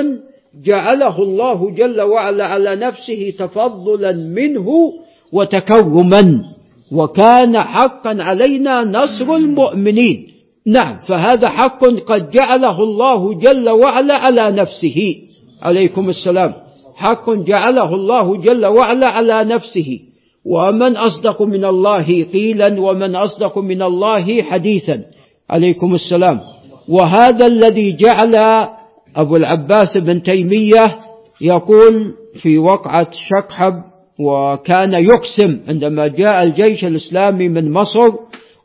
جعله 0.64 1.22
الله 1.22 1.70
جل 1.70 2.00
وعلا 2.00 2.46
على 2.46 2.76
نفسه 2.76 3.32
تفضلا 3.38 4.12
منه 4.12 4.68
وتكرما 5.32 6.44
وكان 6.92 7.62
حقا 7.62 8.16
علينا 8.20 8.84
نصر 8.84 9.36
المؤمنين. 9.36 10.26
نعم 10.66 10.98
فهذا 11.08 11.48
حق 11.48 11.84
قد 11.84 12.30
جعله 12.30 12.82
الله 12.82 13.34
جل 13.34 13.68
وعلا 13.68 14.14
على 14.14 14.50
نفسه. 14.50 15.16
عليكم 15.62 16.08
السلام. 16.08 16.54
حق 16.96 17.30
جعله 17.30 17.94
الله 17.94 18.36
جل 18.36 18.66
وعلا 18.66 19.06
على 19.06 19.44
نفسه. 19.44 20.00
ومن 20.44 20.96
أصدق 20.96 21.42
من 21.42 21.64
الله 21.64 22.22
قيلا 22.22 22.80
ومن 22.80 23.16
أصدق 23.16 23.58
من 23.58 23.82
الله 23.82 24.42
حديثا. 24.42 25.02
عليكم 25.50 25.94
السلام. 25.94 26.40
وهذا 26.88 27.46
الذي 27.46 27.96
جعل 27.96 28.34
أبو 29.16 29.36
العباس 29.36 29.98
بن 29.98 30.22
تيمية 30.22 30.98
يقول 31.40 32.14
في 32.42 32.58
وقعة 32.58 33.10
شقحب 33.10 33.74
وكان 34.20 34.92
يقسم 34.92 35.58
عندما 35.68 36.06
جاء 36.06 36.42
الجيش 36.42 36.84
الإسلامي 36.84 37.48
من 37.48 37.72
مصر 37.72 38.12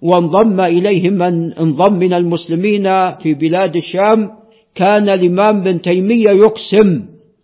وانضم 0.02 0.60
إليه 0.62 1.10
من 1.10 1.54
انضم 1.54 1.94
من 1.94 2.14
المسلمين 2.14 2.84
في 3.12 3.34
بلاد 3.34 3.76
الشام 3.76 4.30
كان 4.76 5.10
الإمام 5.10 5.62
بن 5.62 5.82
تيمية 5.82 6.30
يقسم. 6.30 7.02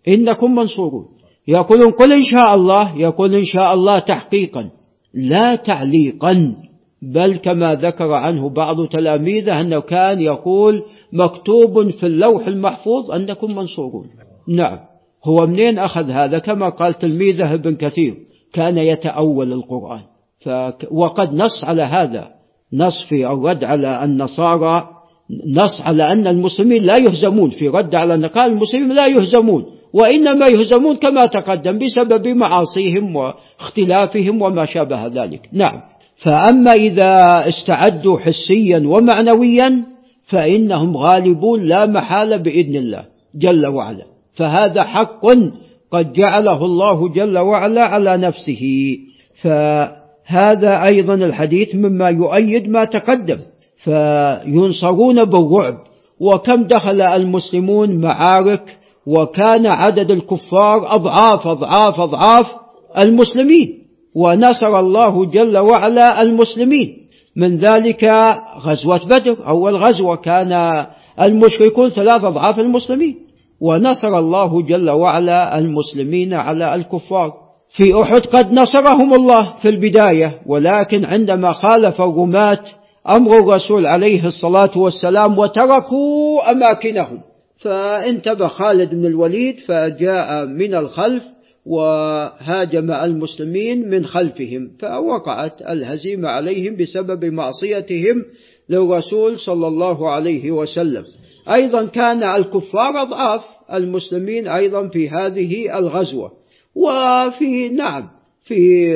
إنكم 0.08 0.56
منصورون. 0.56 1.06
يقولون 1.50 1.92
قل 1.92 2.14
إن 2.14 2.24
شاء 2.24 2.56
الله 2.56 2.98
يقول 2.98 3.36
إن 3.36 3.46
شاء 3.46 3.74
الله 3.74 4.00
تحقيقا 4.00 4.70
لا 5.14 5.56
تعليقا 5.56 6.56
بل 7.02 7.36
كما 7.36 7.76
ذكر 7.76 8.14
عنه 8.14 8.50
بعض 8.50 8.76
تلاميذه 8.92 9.62
أنه 9.62 9.80
كان 9.80 10.22
يقول 10.22 10.84
مكتوب 11.14 11.90
في 11.90 12.06
اللوح 12.06 12.48
المحفوظ 12.48 13.12
أنكم 13.12 13.56
منصورون. 13.56 14.08
نعم 14.48 14.78
هو 15.26 15.48
منين 15.48 15.80
أخذ 15.80 16.10
هذا؟ 16.10 16.40
كما 16.40 16.70
قال 16.70 16.94
تلميذه 16.94 17.54
ابن 17.54 17.76
كثير 17.76 18.16
كان 18.54 18.78
يتأول 18.78 19.54
القرآن. 19.54 20.02
وقد 20.92 21.34
نص 21.34 21.64
على 21.64 21.84
هذا 21.84 22.28
نص 22.74 23.06
في 23.10 23.28
الرد 23.28 23.64
على 23.64 24.04
النصارى 24.04 24.88
نص 25.56 25.82
على 25.82 26.04
أن 26.04 26.28
المسلمين 26.28 26.84
لا 26.84 26.98
يهزمون 26.98 27.50
في 27.50 27.68
رد 27.68 27.96
على 27.96 28.16
أن 28.16 28.26
قال 28.26 28.52
المسلمين 28.52 28.96
لا 28.96 29.08
يهزمون. 29.08 29.79
وإنما 29.94 30.48
يهزمون 30.48 30.96
كما 30.96 31.26
تقدم 31.26 31.78
بسبب 31.78 32.28
معاصيهم 32.28 33.16
واختلافهم 33.16 34.42
وما 34.42 34.66
شابه 34.66 35.08
ذلك. 35.08 35.50
نعم. 35.54 35.82
فأما 36.16 36.74
إذا 36.74 37.44
استعدوا 37.48 38.20
حسيا 38.20 38.84
ومعنويا 38.86 39.84
فإنهم 40.28 40.98
غالبون 40.98 41.64
لا 41.64 41.86
محالة 41.86 42.38
بإذن 42.38 42.76
الله 42.76 43.04
جل 43.36 43.68
وعلا. 43.68 44.06
فهذا 44.34 44.84
حق 44.84 45.26
قد 45.92 46.14
جعله 46.14 46.66
الله 46.66 47.10
جل 47.10 47.38
وعلا 47.38 47.82
على 47.82 48.18
نفسه. 48.18 48.96
فهذا 49.42 50.84
أيضا 50.86 51.14
الحديث 51.14 51.76
مما 51.76 52.10
يؤيد 52.10 52.70
ما 52.70 52.86
تقدم. 52.86 53.40
فينصرون 53.84 55.26
بالرعب. 55.26 55.78
وكم 56.20 56.64
دخل 56.64 57.02
المسلمون 57.02 58.02
معارك 58.02 58.79
وكان 59.10 59.66
عدد 59.66 60.12
الكفار 60.12 60.96
أضعاف 60.96 61.48
أضعاف 61.48 62.00
أضعاف 62.00 62.46
المسلمين. 62.98 63.80
ونصر 64.16 64.80
الله 64.80 65.26
جل 65.26 65.58
وعلا 65.58 66.22
المسلمين. 66.22 66.96
من 67.36 67.58
ذلك 67.58 68.12
غزوة 68.62 69.06
بدر. 69.06 69.48
أول 69.48 69.76
غزوة 69.76 70.16
كان 70.16 70.86
المشركون 71.22 71.90
ثلاث 71.90 72.24
أضعاف 72.24 72.60
المسلمين. 72.60 73.16
ونصر 73.62 74.20
الله 74.20 74.62
جل 74.62 74.90
وعلا 74.90 75.60
المسلمين 75.60 76.34
على 76.34 76.76
الكفار. 76.76 77.34
في 77.76 78.02
أحد 78.02 78.22
قد 78.22 78.54
نصرهم 78.54 79.14
الله 79.14 79.54
في 79.62 79.70
البداية. 79.70 80.40
ولكن 80.46 81.06
عندما 81.06 81.52
خالف 81.52 82.02
الرماة 82.02 82.60
أمر 83.10 83.40
الرسول 83.40 83.86
عليه 83.86 84.26
الصلاة 84.26 84.72
والسلام 84.76 85.38
وتركوا 85.40 86.52
أماكنهم. 86.52 87.29
فانتبه 87.60 88.48
خالد 88.48 88.90
بن 88.90 89.06
الوليد 89.06 89.60
فجاء 89.60 90.46
من 90.46 90.76
الخلف 90.76 91.24
وهاجم 91.66 92.92
المسلمين 92.92 93.90
من 93.90 94.06
خلفهم 94.06 94.72
فوقعت 94.80 95.62
الهزيمة 95.62 96.30
عليهم 96.30 96.76
بسبب 96.76 97.26
معصيتهم 97.26 98.26
للرسول 98.70 99.40
صلى 99.40 99.68
الله 99.68 100.10
عليه 100.10 100.52
وسلم. 100.52 101.06
أيضا 101.54 101.86
كان 101.86 102.24
الكفار 102.24 103.02
أضعاف 103.02 103.42
المسلمين 103.74 104.48
أيضا 104.48 104.88
في 104.88 105.10
هذه 105.10 105.78
الغزوة. 105.80 106.32
وفي 106.76 107.70
نعم 107.70 108.10
في 108.44 108.94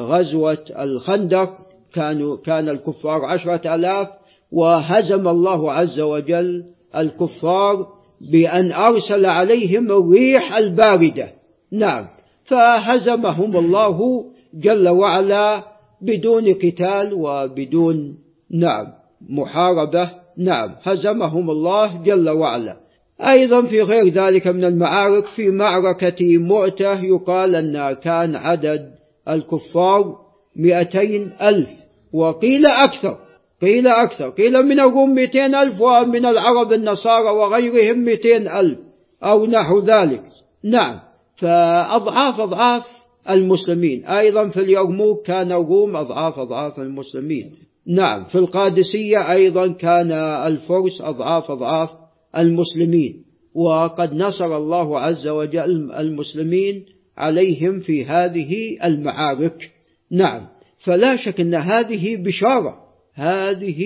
غزوة 0.00 0.64
الخندق 0.78 1.50
كانوا 1.94 2.36
كان 2.36 2.68
الكفار 2.68 3.24
عشرة 3.24 3.74
آلاف 3.74 4.08
وهزم 4.52 5.28
الله 5.28 5.72
عز 5.72 6.00
وجل 6.00 6.64
الكفار 6.96 7.95
بأن 8.20 8.72
أرسل 8.72 9.26
عليهم 9.26 9.92
الريح 9.92 10.56
الباردة. 10.56 11.28
نعم. 11.72 12.06
فهزمهم 12.44 13.56
الله 13.56 14.24
جل 14.54 14.88
وعلا 14.88 15.62
بدون 16.02 16.54
قتال 16.54 17.14
وبدون 17.14 18.18
نعم 18.50 18.86
محاربة. 19.28 20.10
نعم. 20.38 20.74
هزمهم 20.82 21.50
الله 21.50 22.02
جل 22.02 22.30
وعلا. 22.30 22.76
أيضا 23.20 23.66
في 23.66 23.82
غير 23.82 24.08
ذلك 24.08 24.46
من 24.46 24.64
المعارك 24.64 25.26
في 25.26 25.50
معركة 25.50 26.38
مؤتة 26.38 27.00
يقال 27.04 27.56
أن 27.56 27.92
كان 27.92 28.36
عدد 28.36 28.90
الكفار 29.28 30.16
مئتين 30.56 31.32
ألف 31.42 31.70
وقيل 32.12 32.66
أكثر. 32.66 33.25
قيل 33.62 33.86
أكثر 33.86 34.30
قيل 34.30 34.62
من 34.66 34.80
الروم 34.80 35.14
مئتين 35.14 35.54
ألف 35.54 35.80
ومن 35.80 36.26
العرب 36.26 36.72
النصارى 36.72 37.30
وغيرهم 37.30 37.98
مئتين 37.98 38.48
ألف 38.48 38.78
أو 39.24 39.46
نحو 39.46 39.78
ذلك. 39.78 40.22
نعم 40.64 41.00
فأضعاف 41.36 42.40
أضعاف 42.40 42.82
المسلمين. 43.30 44.04
أيضا 44.06 44.48
في 44.48 44.60
اليرموك 44.60 45.26
كان 45.26 45.52
الروم 45.52 45.96
أضعاف 45.96 46.38
أضعاف 46.38 46.80
المسلمين. 46.80 47.52
نعم 47.86 48.24
في 48.24 48.38
القادسية 48.38 49.32
أيضا 49.32 49.68
كان 49.72 50.12
الفرس 50.46 51.00
أضعاف 51.00 51.50
أضعاف 51.50 51.90
المسلمين. 52.36 53.24
وقد 53.54 54.14
نصر 54.14 54.56
الله 54.56 55.00
عز 55.00 55.28
وجل 55.28 55.92
المسلمين 55.92 56.84
عليهم 57.16 57.80
في 57.80 58.04
هذه 58.04 58.78
المعارك. 58.84 59.70
نعم 60.10 60.46
فلا 60.84 61.16
شك 61.16 61.40
أن 61.40 61.54
هذه 61.54 62.16
بشارة 62.16 62.85
هذه 63.16 63.82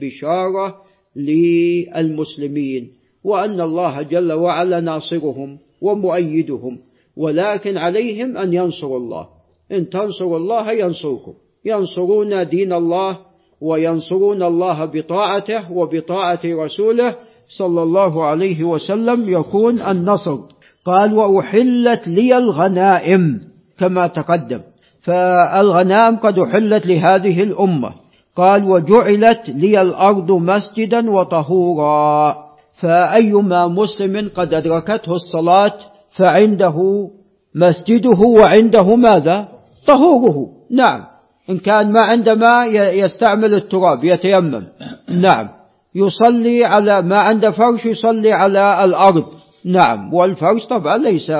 بشارة 0.00 0.76
للمسلمين 1.16 2.90
وأن 3.24 3.60
الله 3.60 4.02
جل 4.02 4.32
وعلا 4.32 4.80
ناصرهم 4.80 5.58
ومؤيدهم 5.80 6.78
ولكن 7.16 7.76
عليهم 7.76 8.36
أن 8.36 8.52
ينصروا 8.52 8.98
الله. 8.98 9.26
إن 9.72 9.90
تنصروا 9.90 10.36
الله 10.36 10.72
ينصركم. 10.72 11.32
ينصرون 11.64 12.48
دين 12.48 12.72
الله 12.72 13.18
وينصرون 13.60 14.42
الله 14.42 14.84
بطاعته 14.84 15.72
وبطاعة 15.72 16.40
رسوله 16.44 17.16
صلى 17.58 17.82
الله 17.82 18.24
عليه 18.24 18.64
وسلم 18.64 19.32
يكون 19.40 19.80
النصر. 19.80 20.38
قال 20.84 21.14
وأحلت 21.14 22.08
لي 22.08 22.38
الغنائم 22.38 23.40
كما 23.78 24.06
تقدم. 24.06 24.60
فالغنائم 25.00 26.16
قد 26.16 26.38
أحلت 26.38 26.86
لهذه 26.86 27.42
الأمة. 27.42 28.03
قال 28.36 28.64
وجعلت 28.64 29.48
لي 29.48 29.82
الأرض 29.82 30.30
مسجدا 30.30 31.10
وطهورا. 31.10 32.36
فأيما 32.80 33.68
مسلم 33.68 34.30
قد 34.34 34.54
أدركته 34.54 35.12
الصلاة 35.12 35.74
فعنده 36.16 37.08
مسجده 37.54 38.20
وعنده 38.20 38.96
ماذا؟ 38.96 39.48
طهوره. 39.86 40.48
نعم. 40.70 41.04
إن 41.50 41.58
كان 41.58 41.92
ما 41.92 42.00
عنده 42.02 42.34
ماء 42.34 42.94
يستعمل 43.04 43.54
التراب 43.54 44.04
يتيمم. 44.04 44.66
نعم. 45.08 45.48
يصلي 45.94 46.64
على 46.64 47.02
ما 47.02 47.18
عنده 47.18 47.50
فرش 47.50 47.86
يصلي 47.86 48.32
على 48.32 48.84
الأرض. 48.84 49.24
نعم. 49.64 50.14
والفرش 50.14 50.66
طبعا 50.66 50.96
ليس 50.98 51.32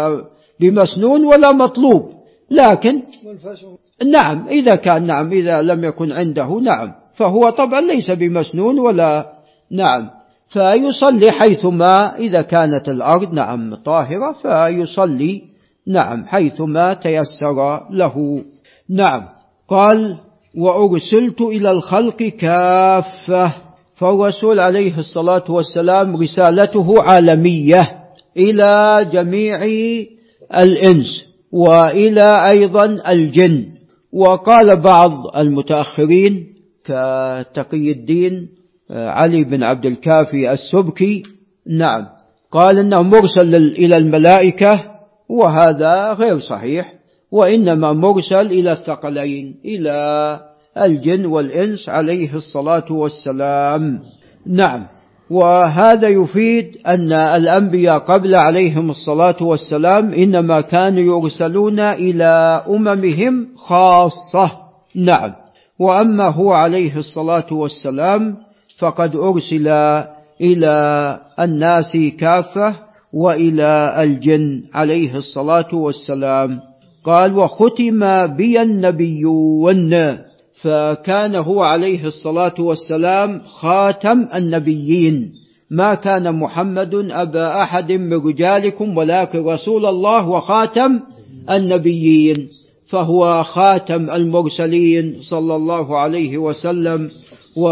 بمسنون 0.61 1.25
ولا 1.25 1.53
مطلوب. 1.53 2.11
لكن 2.51 3.03
نعم 4.03 4.49
إذا 4.49 4.75
كان 4.75 5.07
نعم 5.07 5.33
إذا 5.33 5.63
لم 5.63 5.85
يكن 5.85 6.13
عنده 6.13 6.61
نعم. 6.63 6.93
فهو 7.17 7.51
طبعا 7.51 7.81
ليس 7.81 8.11
بمسنون 8.11 8.79
ولا 8.79 9.33
نعم. 9.71 10.11
فيصلي 10.49 11.31
حيثما 11.31 12.17
إذا 12.19 12.43
كانت 12.43 12.89
الأرض 12.89 13.33
نعم 13.33 13.75
طاهرة 13.75 14.33
فيصلي 14.43 15.43
نعم 15.87 16.27
حيثما 16.27 16.95
تيسر 16.95 17.81
له. 17.91 18.45
نعم. 18.91 19.23
قال 19.69 20.17
وأرسلت 20.57 21.41
إلى 21.41 21.71
الخلق 21.71 22.23
كافة. 22.23 23.53
فالرسول 23.97 24.61
عليه 24.61 24.99
الصلاة 24.99 25.45
والسلام 25.49 26.17
رسالته 26.17 27.03
عالمية 27.03 27.81
إلى 28.37 29.07
جميع 29.13 29.65
الإنس 30.55 31.25
وإلى 31.53 32.51
أيضا 32.51 32.85
الجن. 33.09 33.74
وقال 34.15 34.77
بعض 34.81 35.37
المتأخرين 35.37 36.47
كتقي 36.85 37.93
الدين 37.93 38.49
علي 38.91 39.45
بن 39.45 39.63
عبد 39.63 39.87
الكافي 39.87 40.53
السبكي 40.53 41.23
نعم 41.67 42.07
قال 42.51 42.79
إنه 42.79 43.03
مرسل 43.03 43.55
إلى 43.55 43.97
الملائكة 43.97 44.81
وهذا 45.29 46.13
غير 46.13 46.39
صحيح 46.39 46.95
وإنما 47.31 47.93
مرسل 47.93 48.47
إلى 48.47 48.73
الثقلين 48.73 49.55
إلى 49.65 50.41
الجن 50.83 51.27
والإنس 51.27 51.89
عليه 51.89 52.35
الصلاة 52.35 52.93
والسلام 52.93 54.01
نعم. 54.47 54.87
وهذا 55.31 56.09
يفيد 56.09 56.77
أن 56.87 57.13
الأنبياء 57.13 57.99
قبل 57.99 58.35
عليهم 58.35 58.91
الصلاة 58.91 59.43
والسلام 59.43 60.13
إنما 60.13 60.61
كانوا 60.61 61.21
يرسلون 61.21 61.81
إلى 61.81 62.65
أممهم 62.69 63.47
خاصة. 63.57 64.51
نعم. 64.95 65.33
وأما 65.79 66.31
هو 66.31 66.53
عليه 66.53 66.97
الصلاة 66.97 67.53
والسلام 67.53 68.37
فقد 68.79 69.17
أرسل 69.17 69.69
إلى 70.41 71.19
الناس 71.41 71.97
كافة 72.19 72.75
وإلى 73.13 73.95
الجن 74.03 74.63
عليه 74.75 75.17
الصلاة 75.17 75.75
والسلام. 75.75 76.61
قال 77.05 77.39
وختم 77.39 78.27
بي 78.27 78.63
النبيون. 78.63 80.19
فكان 80.65 81.37
هو 81.37 81.63
عليه 81.63 82.07
الصلاة 82.07 82.55
والسلام 82.59 83.41
خاتم 83.45 84.29
النبيين. 84.35 85.33
ما 85.71 85.95
كان 85.95 86.35
محمد 86.35 86.95
أبا 86.95 87.63
أحد 87.63 87.93
من 87.93 88.13
رجالكم 88.13 88.97
ولكن 88.97 89.45
رسول 89.45 89.87
الله 89.87 90.29
وخاتم 90.29 91.01
النبيين. 91.51 92.49
فهو 92.89 93.43
خاتم 93.43 94.11
المرسلين 94.11 95.17
صلى 95.31 95.57
الله 95.57 95.99
عليه 95.99 96.39
وسلم 96.39 97.11
و 97.57 97.69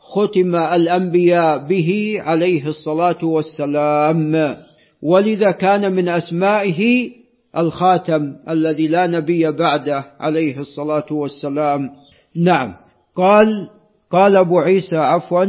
ختم 0.00 0.56
الأنبياء 0.56 1.68
به 1.68 2.16
عليه 2.20 2.66
الصلاة 2.66 3.24
والسلام. 3.24 4.56
ولذا 5.02 5.50
كان 5.50 5.92
من 5.92 6.08
أسمائه 6.08 7.10
الخاتم 7.56 8.32
الذي 8.48 8.88
لا 8.88 9.06
نبي 9.06 9.50
بعده 9.50 10.04
عليه 10.20 10.58
الصلاة 10.58 11.06
والسلام. 11.10 12.01
نعم. 12.36 12.74
قال 13.16 13.68
قال 14.10 14.36
أبو 14.36 14.58
عيسى 14.58 14.96
عفوا 14.96 15.44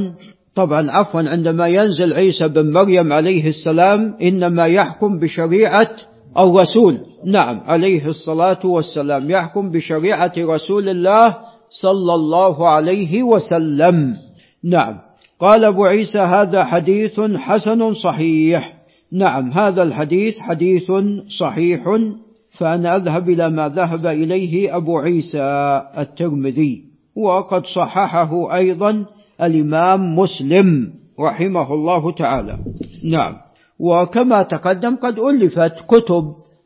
طبعا 0.56 0.92
عفوا 0.92 1.22
عندما 1.30 1.68
ينزل 1.68 2.14
عيسى 2.14 2.48
بن 2.48 2.72
مريم 2.72 3.14
عليه 3.14 3.48
السلام 3.48 4.18
إنما 4.22 4.68
يحكم 4.68 5.20
بشريعة 5.20 5.90
الرسول. 6.38 7.00
نعم 7.26 7.60
عليه 7.66 8.06
الصلاة 8.06 8.66
والسلام 8.66 9.30
يحكم 9.30 9.72
بشريعة 9.72 10.34
رسول 10.38 10.90
الله 10.90 11.38
صلى 11.82 12.14
الله 12.16 12.70
عليه 12.70 13.24
وسلم. 13.24 14.16
نعم. 14.64 15.00
قال 15.40 15.66
أبو 15.66 15.86
عيسى 15.86 16.20
هذا 16.20 16.64
حديث 16.64 17.20
حسن 17.20 17.94
صحيح. 17.94 18.74
نعم 19.12 19.52
هذا 19.52 19.84
الحديث 19.84 20.40
حديث 20.40 20.92
صحيح 21.40 21.84
فأنا 22.58 22.96
أذهب 22.96 23.30
إلى 23.30 23.50
ما 23.50 23.70
ذهب 23.70 24.06
إليه 24.06 24.78
أبو 24.78 24.98
عيسى 24.98 25.82
الترمذي 25.98 26.84
وقد 27.16 27.66
صححه 27.66 28.56
أيضا 28.56 29.06
الإمام 29.42 30.16
مسلم 30.16 30.94
رحمه 31.20 31.74
الله 31.74 32.12
تعالى. 32.12 32.58
نعم. 33.04 33.34
وكما 33.80 34.44
تقدم 34.44 34.96
قد 34.96 35.20
ألفت 35.20 35.74
كتب 35.88 36.24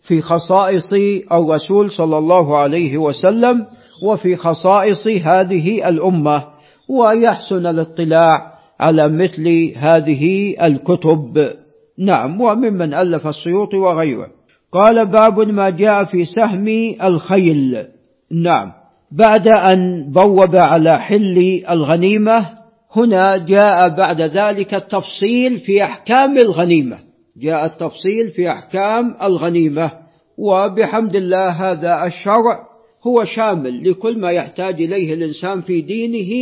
في 0.08 0.22
خصائص 0.22 0.94
الرسول 1.32 1.92
صلى 1.92 2.18
الله 2.18 2.58
عليه 2.58 2.98
وسلم 2.98 3.66
وفي 4.04 4.36
خصائص 4.36 5.08
هذه 5.08 5.90
الأمة 5.90 6.44
ويحسن 6.90 7.66
الاطلاع 7.66 8.54
على 8.80 9.10
مثل 9.10 9.74
هذه 9.78 10.56
الكتب. 10.66 11.52
نعم. 12.00 12.42
وممن 12.42 12.94
ألف 12.94 13.28
السيوطي 13.28 13.78
وغيره. 13.78 14.37
قال 14.72 15.06
باب 15.06 15.40
ما 15.40 15.70
جاء 15.70 16.06
في 16.06 16.26
سهم 16.26 16.68
الخيل. 17.04 17.88
نعم. 18.32 18.72
بعد 19.12 19.48
أن 19.48 20.12
بوب 20.12 20.56
على 20.56 21.00
حل 21.00 21.64
الغنيمة 21.70 22.50
هنا 22.96 23.38
جاء 23.38 23.90
بعد 23.98 24.22
ذلك 24.22 24.74
التفصيل 24.74 25.60
في 25.60 25.84
أحكام 25.84 26.38
الغنيمة. 26.38 27.00
جاء 27.38 27.66
التفصيل 27.66 28.30
في 28.30 28.52
أحكام 28.52 29.16
الغنيمة 29.22 29.92
وبحمد 30.38 31.16
الله 31.16 31.50
هذا 31.50 32.06
الشرع 32.06 32.68
هو 33.08 33.24
شامل 33.24 33.90
لكل 33.90 34.20
ما 34.20 34.32
يحتاج 34.32 34.82
إليه 34.82 35.14
الإنسان 35.14 35.62
في 35.62 35.82
دينه 35.82 36.34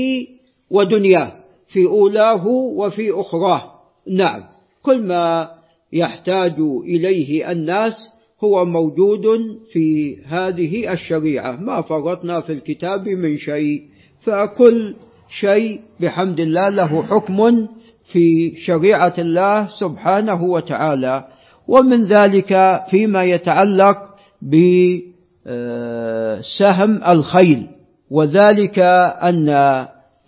ودنياه 0.69 1.31
في 1.67 1.85
أولاه 1.85 2.47
وفي 2.47 3.11
أخراه. 3.11 3.71
نعم. 4.07 4.43
كل 4.81 5.01
ما 5.01 5.49
يحتاج 5.93 6.59
إليه 6.85 7.51
الناس 7.51 7.93
هو 8.45 8.65
موجود 8.65 9.25
في 9.71 10.17
هذه 10.25 10.93
الشريعة. 10.93 11.51
ما 11.51 11.81
فرطنا 11.81 12.41
في 12.41 12.53
الكتاب 12.53 13.07
من 13.07 13.37
شيء 13.37 13.81
فكل 14.23 14.95
شيء 15.39 15.81
بحمد 15.99 16.39
الله 16.39 16.69
له 16.69 17.03
حكم 17.03 17.67
في 18.11 18.55
شريعة 18.55 19.13
الله 19.17 19.67
سبحانه 19.79 20.43
وتعالى. 20.43 21.25
ومن 21.67 22.05
ذلك 22.05 22.81
فيما 22.89 23.23
يتعلق 23.23 23.97
بسهم 24.41 25.03
الخيل. 27.03 27.67
وذلك 28.11 28.79
أن 29.29 29.49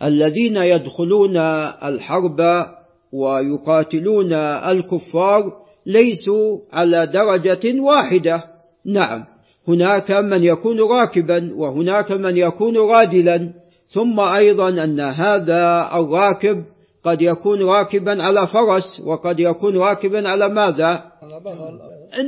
الذين 0.04 0.58
يدخلون 0.58 1.38
الحرب 1.84 2.66
ويقاتلون 3.14 4.34
الكفار 4.34 5.67
ليسوا 5.88 6.60
على 6.74 7.06
درجة 7.06 7.82
واحدة. 7.82 8.44
نعم. 8.86 9.24
هناك 9.68 10.12
من 10.12 10.44
يكون 10.44 10.80
راكبا 10.80 11.52
وهناك 11.56 12.12
من 12.12 12.38
يكون 12.38 12.78
رادلا 12.78 13.50
ثم 13.90 14.20
أيضا 14.20 14.70
أن 14.70 15.00
هذا 15.00 15.90
الراكب 15.94 16.64
قد 17.04 17.22
يكون 17.22 17.64
راكبا 17.64 18.24
على 18.24 18.48
فرس 18.48 19.02
وقد 19.06 19.40
يكون 19.40 19.78
راكبا 19.78 20.30
على 20.30 20.50
ماذا؟ 20.50 21.04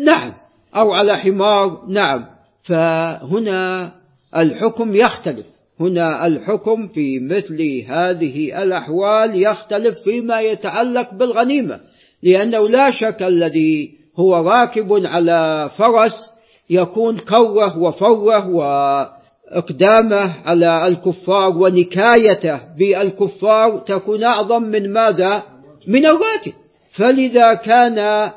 نعم. 0.06 0.34
أو 0.76 0.92
على 0.92 1.18
حمار. 1.18 1.86
نعم. 1.88 2.26
فهنا 2.64 3.92
الحكم 4.36 4.96
يختلف. 4.96 5.46
هنا 5.80 6.28
الحكم 6.28 6.88
في 6.88 7.20
مثل 7.20 7.84
هذه 7.88 8.64
الأحوال 8.64 9.44
يختلف 9.44 9.98
فيما 10.04 10.42
يتعلق 10.42 11.14
بالغنيمة. 11.14 11.80
لأنه 12.24 12.70
لا 12.70 12.92
شك 12.92 13.24
الذي 13.24 14.00
هو 14.20 14.36
راكب 14.36 15.06
على 15.06 15.70
فرس 15.78 16.14
يكون 16.70 17.18
كوه 17.20 17.78
وفوه 17.78 18.48
وإقدامه 18.50 20.34
على 20.46 20.88
الكفار 20.88 21.58
ونكايته 21.58 22.60
بالكفار 22.78 23.80
تكون 23.80 24.24
أعظم 24.24 24.64
من 24.64 24.94
ماذا؟ 24.94 25.44
من 25.88 26.06
الراكب. 26.06 26.54
فلذا 26.92 27.54
كان 27.54 28.30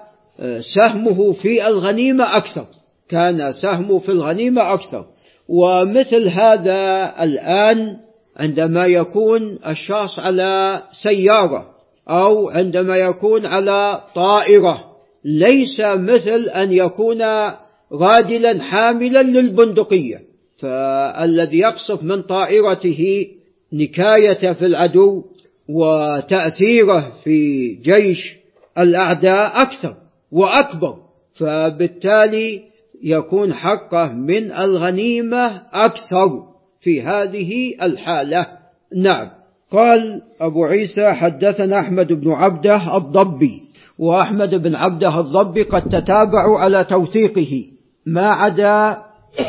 سهمه 0.75 1.33
في 1.33 1.67
الغنيمة 1.67 2.37
أكثر. 2.37 2.67
كان 3.09 3.53
سهمه 3.63 3.99
في 3.99 4.09
الغنيمة 4.09 4.75
أكثر. 4.75 5.05
ومثل 5.49 6.29
هذا 6.29 7.13
الآن 7.23 7.97
عندما 8.37 8.87
يكون 8.87 9.59
الشخص 9.67 10.19
على 10.19 10.83
سيارة. 11.03 11.72
أو 12.09 12.51
عندما 12.51 12.97
يكون 12.97 13.47
على 13.47 14.01
طائرة 14.15 14.85
ليس 15.25 15.81
مثل 15.81 16.49
أن 16.49 16.73
يكون 16.73 17.23
غادلا 17.95 18.63
حاملا 18.63 19.23
للبندقية. 19.23 20.21
فالذي 20.59 21.59
يقصف 21.59 22.03
من 22.03 22.23
طائرته 22.23 23.27
نكاية 23.73 24.53
في 24.53 24.67
العدو 24.67 25.25
وتأثيره 25.69 27.13
في 27.25 27.69
جيش 27.75 28.19
الأعداء 28.79 29.63
أكثر 29.63 29.97
وأكبر. 30.33 30.97
فبالتالي 31.39 32.63
يكون 33.03 33.55
حقه 33.55 34.13
من 34.13 34.53
الغنيمة 34.53 35.63
أكثر 35.73 36.43
في 36.81 37.03
هذه 37.03 37.75
الحالة. 37.83 38.47
نعم. 38.97 39.42
قال 39.73 40.23
أبو 40.41 40.65
عيسى 40.65 41.13
حدثنا 41.13 41.81
أحمد 41.81 42.13
بن 42.13 42.33
عبده 42.33 42.97
الضبي 42.97 43.63
وأحمد 43.99 44.55
بن 44.55 44.75
عبده 44.75 45.21
الضبي 45.21 45.63
قد 45.63 45.83
تتابعوا 45.83 46.59
على 46.59 46.85
توثيقه 46.85 47.65
ما 48.07 48.31
عدا 48.31 48.99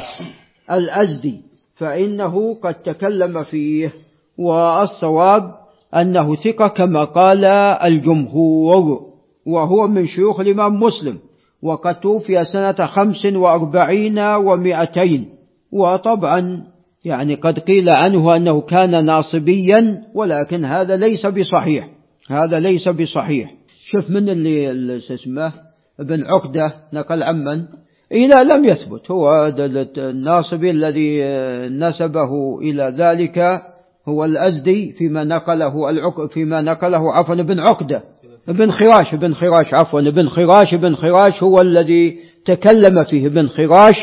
الأزدي 0.77 1.41
فإنه 1.75 2.53
قد 2.53 2.73
تكلم 2.73 3.43
فيه 3.43 3.93
والصواب 4.37 5.51
أنه 5.95 6.35
ثقة 6.35 6.67
كما 6.67 7.05
قال 7.05 7.45
الجمهور 7.85 8.99
وهو 9.45 9.87
من 9.87 10.07
شيوخ 10.07 10.39
الإمام 10.39 10.79
مسلم 10.79 11.19
وقد 11.61 11.99
توفي 11.99 12.43
سنة 12.53 12.85
خمس 12.85 13.25
وأربعين 13.25 14.19
ومائتين 14.19 15.29
وطبعا 15.71 16.63
يعني 17.05 17.35
قد 17.35 17.59
قيل 17.59 17.89
عنه 17.89 18.35
أنه 18.35 18.61
كان 18.61 19.05
ناصبيا 19.05 20.01
ولكن 20.13 20.65
هذا 20.65 20.95
ليس 20.95 21.25
بصحيح. 21.25 21.89
هذا 22.29 22.59
ليس 22.59 22.89
بصحيح. 22.89 23.53
شوف 23.91 24.09
من 24.09 24.29
اللي 24.29 24.97
اسمه 24.97 25.53
ابن 25.99 26.23
عقدة 26.23 26.73
نقل 26.93 27.23
عمن 27.23 27.65
إلى 28.11 28.35
لم 28.53 28.65
يثبت. 28.65 29.11
هو 29.11 29.53
الناصبي 29.97 30.71
الذي 30.71 31.21
نسبه 31.69 32.59
إلى 32.61 32.95
ذلك 32.97 33.61
هو 34.07 34.25
الأزدي 34.25 34.91
فيما 34.91 35.23
نقله 35.23 35.89
العق 35.89 36.25
فيما 36.25 36.61
نقله 36.61 37.13
عفوا 37.13 37.35
ابن 37.35 37.59
عقدة. 37.59 38.03
ابن 38.49 38.71
خراش 38.71 39.13
ابن 39.13 39.33
خراش 39.33 39.73
عفوا 39.73 39.99
ابن 39.99 40.29
خراش 40.29 40.73
ابن 40.73 40.95
خراش 40.95 41.43
هو 41.43 41.61
الذي 41.61 42.17
تكلم 42.45 43.03
فيه. 43.03 43.27
ابن 43.27 43.47
خراش 43.47 43.95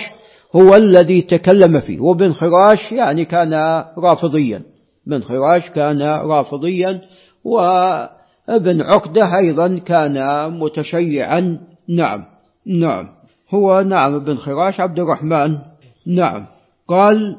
هو 0.56 0.74
الذي 0.74 1.22
تكلم 1.22 1.80
فيه. 1.80 2.00
وابن 2.00 2.32
خراش 2.32 2.92
يعني 2.92 3.24
كان 3.24 3.54
رافضيا. 3.98 4.62
ابن 5.06 5.20
خراش 5.20 5.70
كان 5.70 6.02
رافضيا 6.02 7.00
وابن 7.44 8.80
عقدة 8.82 9.38
أيضا 9.38 9.78
كان 9.78 10.14
متشيعا. 10.58 11.58
نعم 11.88 12.24
نعم. 12.66 13.08
هو 13.54 13.80
نعم 13.80 14.14
ابن 14.14 14.36
خراش 14.36 14.80
عبد 14.80 14.98
الرحمن. 14.98 15.58
نعم. 16.06 16.46
قال 16.88 17.36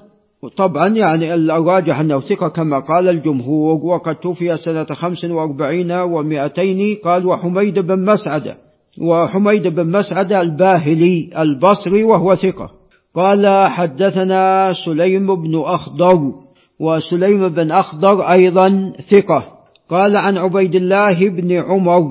طبعا 0.58 0.88
يعني 0.88 1.34
الراجح 1.34 2.00
أنه 2.00 2.20
ثقة 2.20 2.48
كما 2.48 2.80
قال 2.80 3.10
الجمهور 3.10 3.86
وقد 3.86 4.16
توفي 4.16 4.58
سنة 4.58 4.86
خمس 4.86 5.26
وأربعين 5.26 5.92
ومائتين 5.92 6.98
قال 7.04 7.26
وحميد 7.26 7.80
بن 7.80 8.06
مسعد 8.06 8.56
وحميد 9.02 9.68
بن 9.68 9.88
مسعد 9.92 10.34
الباهلي 10.34 11.30
البصري 11.38 12.04
وهو 12.04 12.36
ثقة. 12.36 12.81
قال 13.16 13.68
حدثنا 13.68 14.74
سليم 14.86 15.36
بن 15.36 15.62
أخضر 15.62 16.32
وسليم 16.80 17.50
بن 17.50 17.72
أخضر 17.72 18.22
أيضا 18.22 18.94
ثقة. 19.12 19.48
قال 19.90 20.18
عن 20.18 20.38
عبيد 20.38 20.76
الله 20.76 21.30
بن 21.30 21.52
عمر 21.52 22.02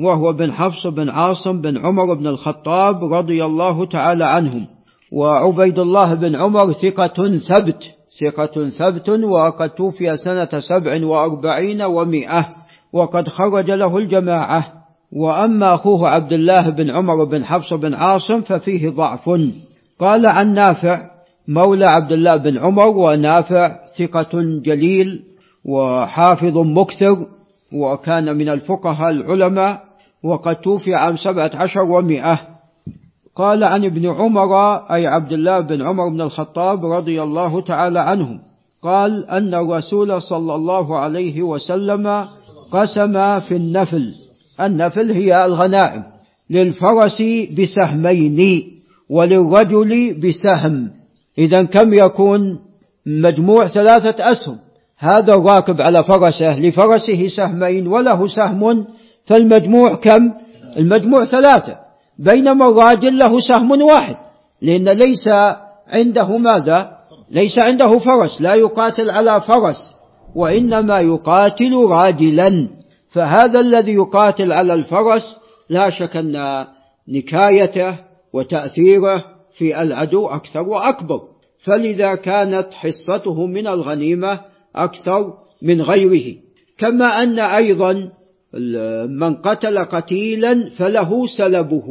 وهو 0.00 0.32
بن 0.32 0.52
حفص 0.52 0.86
بن 0.86 1.08
عاصم 1.08 1.60
بن 1.60 1.78
عمر 1.78 2.14
بن 2.14 2.26
الخطاب 2.26 3.14
رضي 3.14 3.44
الله 3.44 3.86
تعالى 3.86 4.26
عنهم. 4.26 4.66
وعبيد 5.12 5.78
الله 5.78 6.14
بن 6.14 6.36
عمر 6.36 6.72
ثقة 6.72 7.38
ثبت 7.38 7.82
ثقة 8.20 8.70
ثبت 8.78 9.08
وقد 9.08 9.70
توفي 9.70 10.16
سنة 10.16 10.60
سبع 10.60 11.06
وأربعين 11.06 11.82
ومئة 11.82 12.46
وقد 12.92 13.28
خرج 13.28 13.70
له 13.70 13.98
الجماعة. 13.98 14.72
وأما 15.12 15.74
أخوه 15.74 16.08
عبد 16.08 16.32
الله 16.32 16.70
بن 16.70 16.90
عمر 16.90 17.24
بن 17.24 17.44
حفص 17.44 17.72
بن 17.72 17.94
عاصم 17.94 18.40
ففيه 18.40 18.90
ضعف. 18.90 19.28
قال 20.00 20.26
عن 20.26 20.54
نافع 20.54 21.10
مولى 21.48 21.84
عبد 21.84 22.12
الله 22.12 22.36
بن 22.36 22.58
عمر 22.58 22.88
ونافع 22.88 23.76
ثقة 23.98 24.30
جليل 24.64 25.22
وحافظ 25.64 26.58
مكثر 26.58 27.26
وكان 27.72 28.36
من 28.36 28.48
الفقهاء 28.48 29.10
العلماء 29.10 29.80
وقد 30.22 30.56
توفي 30.56 30.94
عام 30.94 31.16
سبعة 31.16 31.50
عشر 31.54 31.82
ومئة 31.82 32.40
قال 33.36 33.64
عن 33.64 33.84
ابن 33.84 34.06
عمر 34.06 34.76
أي 34.76 35.06
عبد 35.06 35.32
الله 35.32 35.60
بن 35.60 35.82
عمر 35.82 36.08
بن 36.08 36.20
الخطاب 36.20 36.84
رضي 36.84 37.22
الله 37.22 37.60
تعالى 37.60 38.00
عنهم 38.00 38.40
قال 38.82 39.30
أن 39.30 39.54
الرسول 39.54 40.22
صلى 40.22 40.54
الله 40.54 40.98
عليه 40.98 41.42
وسلم 41.42 42.26
قسم 42.72 43.40
في 43.40 43.56
النفل 43.56 44.14
النفل 44.60 45.10
هي 45.10 45.44
الغنائم 45.44 46.02
للفرس 46.50 47.22
بسهمين. 47.58 48.75
وللرجل 49.10 50.20
بسهم. 50.20 50.90
إذا 51.38 51.62
كم 51.62 51.94
يكون 51.94 52.40
مجموع 53.06 53.68
ثلاثة 53.68 54.30
أسهم؟ 54.30 54.58
هذا 54.98 55.34
الراكب 55.34 55.80
على 55.80 56.04
فرسه 56.04 56.60
لفرسه 56.60 57.28
سهمين 57.36 57.86
وله 57.86 58.26
سهم. 58.26 58.86
فالمجموع 59.26 59.94
كم؟ 59.94 60.32
المجموع 60.76 61.24
ثلاثة 61.24 61.76
بينما 62.18 62.68
الراجل 62.68 63.18
له 63.18 63.40
سهم 63.40 63.82
واحد. 63.82 64.16
لأن 64.62 64.88
ليس 64.88 65.28
عنده 65.88 66.36
ماذا؟ 66.36 66.96
ليس 67.30 67.58
عنده 67.58 67.98
فرس 67.98 68.40
لا 68.40 68.54
يقاتل 68.54 69.10
على 69.10 69.40
فرس 69.40 69.76
وإنما 70.34 71.00
يقاتل 71.00 71.74
راجلا. 71.74 72.68
فهذا 73.12 73.60
الذي 73.60 73.94
يقاتل 73.94 74.52
على 74.52 74.74
الفرس 74.74 75.36
لا 75.70 75.90
شك 75.90 76.16
أن 76.16 76.64
نكايته 77.08 78.05
وتأثيره 78.36 79.24
في 79.58 79.82
العدو 79.82 80.26
أكثر 80.26 80.68
وأكبر. 80.68 81.20
فلذا 81.64 82.14
كانت 82.14 82.74
حصته 82.74 83.46
من 83.46 83.66
الغنيمة 83.66 84.40
أكثر 84.76 85.32
من 85.62 85.82
غيره. 85.82 86.36
كما 86.78 87.22
أن 87.22 87.38
أيضا 87.38 88.10
من 89.06 89.34
قتل 89.34 89.78
قتيلا 89.78 90.70
فله 90.78 91.26
سلبه. 91.38 91.86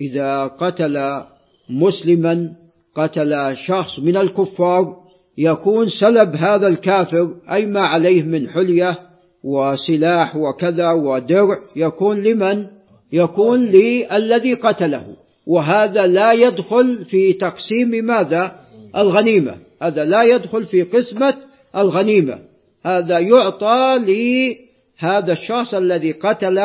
إذا 0.00 0.44
قتل 0.46 1.22
مسلما 1.70 2.52
قتل 2.96 3.56
شخص 3.66 3.98
من 3.98 4.16
الكفار 4.16 4.96
يكون 5.38 5.88
سلب 6.00 6.36
هذا 6.36 6.66
الكافر 6.68 7.34
أي 7.52 7.66
ما 7.66 7.80
عليه 7.80 8.22
من 8.22 8.48
حلية 8.48 8.98
وسلاح 9.44 10.36
وكذا 10.36 10.92
ودرع 10.92 11.58
يكون 11.76 12.22
لمن؟ 12.22 12.66
يكون 13.12 13.64
للذي 13.64 14.54
قتله. 14.54 15.04
وهذا 15.48 16.06
لا 16.06 16.32
يدخل 16.32 17.04
في 17.04 17.32
تقسيم 17.32 18.04
ماذا؟ 18.04 18.52
الغنيمة. 18.96 19.56
هذا 19.82 20.04
لا 20.04 20.22
يدخل 20.22 20.64
في 20.64 20.82
قسمة 20.82 21.34
الغنيمة. 21.76 22.38
هذا 22.86 23.18
يعطى 23.18 23.94
لهذا 23.98 25.32
الشخص 25.32 25.74
الذي 25.74 26.12
قتل 26.12 26.58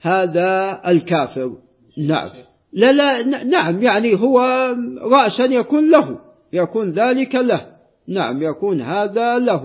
هذا 0.00 0.80
الكافر. 0.86 1.52
نعم. 1.98 2.28
لا 2.72 2.92
لا 2.92 3.22
نعم 3.44 3.82
يعني 3.82 4.14
هو 4.14 4.40
رأسا 5.02 5.44
يكون 5.44 5.90
له 5.90 6.18
يكون 6.52 6.90
ذلك 6.90 7.34
له. 7.34 7.66
نعم 8.08 8.42
يكون 8.42 8.80
هذا 8.80 9.38
له. 9.38 9.64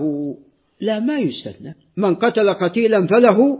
لا 0.80 1.00
ما 1.00 1.18
يستثنى. 1.18 1.74
من 1.96 2.14
قتل 2.14 2.54
قتيلا 2.54 3.06
فله 3.06 3.58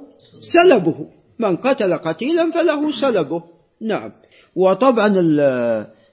سلبه. 0.54 1.06
من 1.38 1.56
قتل 1.56 1.94
قتيلا 1.94 2.50
فله 2.50 3.00
سلبه. 3.00 3.42
نعم. 3.82 4.12
وطبعا 4.58 5.08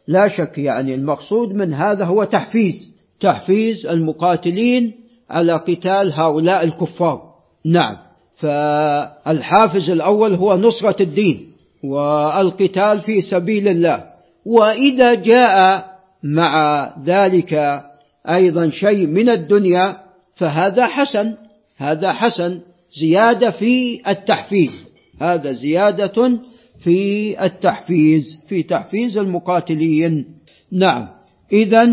لا 0.08 0.27
شك 0.27 0.58
يعني 0.58 0.95
المقصود 0.95 1.53
من 1.53 1.73
هذا 1.73 2.05
هو 2.05 2.23
تحفيز 2.23 2.95
تحفيز 3.19 3.88
المقاتلين 3.88 4.93
على 5.29 5.53
قتال 5.53 6.13
هؤلاء 6.13 6.63
الكفار. 6.63 7.21
نعم. 7.65 7.97
فالحافز 8.36 9.89
الأول 9.89 10.34
هو 10.34 10.58
نصرة 10.58 11.02
الدين 11.02 11.52
والقتال 11.83 13.02
في 13.02 13.21
سبيل 13.21 13.67
الله. 13.67 14.04
وإذا 14.46 15.13
جاء 15.13 15.85
مع 16.23 16.89
ذلك 17.06 17.81
أيضا 18.29 18.69
شيء 18.69 19.08
من 19.08 19.29
الدنيا 19.29 19.98
فهذا 20.35 20.87
حسن 20.87 21.33
هذا 21.77 22.13
حسن 22.13 22.60
زيادة 23.00 23.52
في 23.52 24.02
التحفيز. 24.08 24.85
هذا 25.21 25.52
زيادة 25.52 26.39
في 26.86 27.46
التحفيز 27.46 28.23
في 28.48 28.63
تحفيز 28.63 29.17
المقاتلين. 29.17 30.25
نعم. 30.71 31.08
إذا 31.54 31.83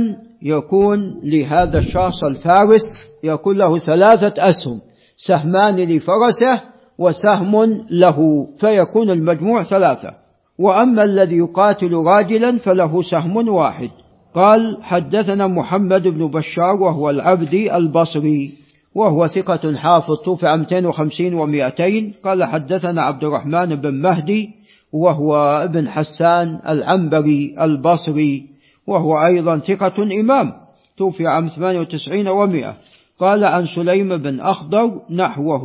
يكون 0.43 1.20
لهذا 1.24 1.78
الشخص 1.78 2.24
الفارس 2.24 2.82
يكون 3.24 3.59
له 3.59 3.78
ثلاثة 3.78 4.51
أسهم 4.51 4.80
سهمان 5.16 5.76
لفرسه 5.76 6.62
وسهم 6.99 7.84
له 7.90 8.49
فيكون 8.61 9.11
المجموع 9.11 9.62
ثلاثة. 9.64 10.11
وأما 10.59 11.05
الذي 11.05 11.36
يقاتل 11.36 11.95
راجلا 11.95 12.59
فله 12.59 13.03
سهم 13.03 13.49
واحد. 13.49 13.90
قال 14.34 14.78
حدثنا 14.82 15.47
محمد 15.47 16.09
بن 16.09 16.30
بشار 16.30 16.82
وهو 16.82 17.11
العبدي 17.11 17.76
البصري 17.76 18.53
وهو 18.95 19.26
ثقة 19.26 19.76
حافظ 19.76 20.16
توفي 20.24 20.57
250 20.57 21.32
و200 21.32 22.24
قال 22.24 22.45
حدثنا 22.45 23.03
عبد 23.03 23.24
الرحمن 23.24 23.74
بن 23.74 23.95
مهدي 23.95 24.61
وهو 24.93 25.34
ابن 25.64 25.88
حسان 25.88 26.61
العنبري 26.68 27.57
البصري 27.61 28.47
وهو 28.86 29.26
أيضا 29.26 29.59
ثقة 29.59 30.03
إمام. 30.20 30.53
توفي 30.97 31.26
عام 31.26 31.49
98 31.49 32.28
ومئة 32.28 32.76
قال 33.18 33.45
عن 33.45 33.66
سليم 33.66 34.16
بن 34.16 34.40
أخضر 34.40 35.01
نحوه. 35.11 35.64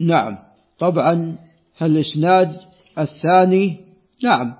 نعم. 0.00 0.38
طبعا 0.78 1.36
الإسناد 1.82 2.56
الثاني. 2.98 3.76
نعم. 4.24 4.54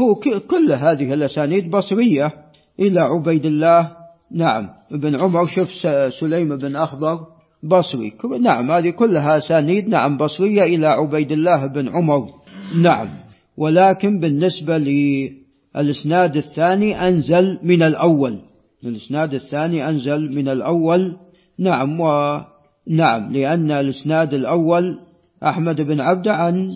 هو 0.00 0.14
كل 0.50 0.72
هذه 0.72 1.14
الأسانيد 1.14 1.70
بصرية. 1.70 2.32
إلى 2.80 3.00
عبيد 3.00 3.46
الله. 3.46 3.90
نعم. 4.32 4.68
ابن 4.92 5.20
عمر 5.20 5.46
شوف 5.46 5.68
سليم 6.20 6.56
بن 6.56 6.76
أخضر 6.76 7.18
بصري. 7.62 8.12
نعم. 8.40 8.70
هذه 8.70 8.90
كلها 8.90 9.36
أسانيد 9.36 9.88
نعم 9.88 10.16
بصرية 10.16 10.62
إلى 10.62 10.86
عبيد 10.86 11.32
الله 11.32 11.66
بن 11.66 11.88
عمر. 11.88 12.26
نعم. 12.82 13.08
ولكن 13.56 14.20
بالنسبة 14.20 14.78
للإسناد 14.78 16.36
الثاني 16.36 17.08
أنزل 17.08 17.58
من 17.62 17.82
الأول. 17.82 18.38
الإسناد 18.84 19.34
الثاني 19.34 19.88
أنزل 19.88 20.36
من 20.36 20.48
الأول. 20.48 21.16
نعم 21.58 22.00
ونعم 22.00 23.32
لأن 23.32 23.70
الإسناد 23.70 24.34
الأول 24.34 24.98
أحمد 25.42 25.80
بن 25.80 26.00
عبد 26.00 26.28
عن 26.28 26.68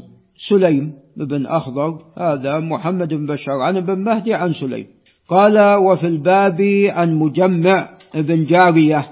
سليم 0.48 0.92
بن 1.16 1.46
أخضر 1.46 1.98
هذا 2.18 2.58
محمد 2.58 3.08
بن 3.08 3.26
بشار 3.26 3.60
عن 3.60 3.76
ابن 3.76 3.98
مهدي 3.98 4.34
عن 4.34 4.52
سليم. 4.52 4.86
قال 5.28 5.74
وفي 5.76 6.06
الباب 6.06 6.60
عن 6.88 7.14
مجمع 7.14 7.88
ابن 8.14 8.44
جارية 8.44 9.08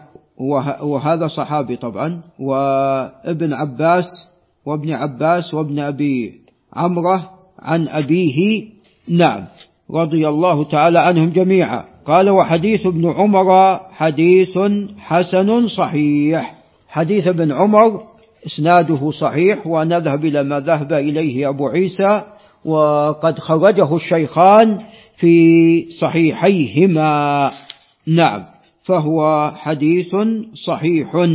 وهذا 0.82 1.26
صحابي 1.26 1.76
طبعا 1.76 2.22
وابن 2.38 3.52
عباس 3.52 4.04
وابن 4.66 4.92
عباس 4.92 5.54
وابن 5.54 5.78
أبي 5.78 6.45
عمره 6.72 7.30
عن 7.58 7.88
أبيه 7.88 8.64
نعم. 9.08 9.44
رضي 9.90 10.28
الله 10.28 10.64
تعالى 10.64 10.98
عنهم 10.98 11.30
جميعا. 11.30 11.84
قال 12.06 12.30
وحديث 12.30 12.86
ابن 12.86 13.10
عمر 13.10 13.80
حديث 13.92 14.58
حسن 14.98 15.68
صحيح. 15.68 16.54
حديث 16.88 17.26
ابن 17.26 17.52
عمر 17.52 18.00
إسناده 18.46 19.10
صحيح 19.10 19.66
ونذهب 19.66 20.24
إلى 20.24 20.42
ما 20.42 20.60
ذهب 20.60 20.92
إليه 20.92 21.48
أبو 21.48 21.68
عيسى 21.68 22.22
وقد 22.64 23.38
خرجه 23.38 23.96
الشيخان 23.96 24.78
في 25.16 25.86
صحيحيهما. 26.00 27.50
نعم. 28.06 28.44
فهو 28.84 29.50
حديث 29.56 30.16
صحيح. 30.66 31.26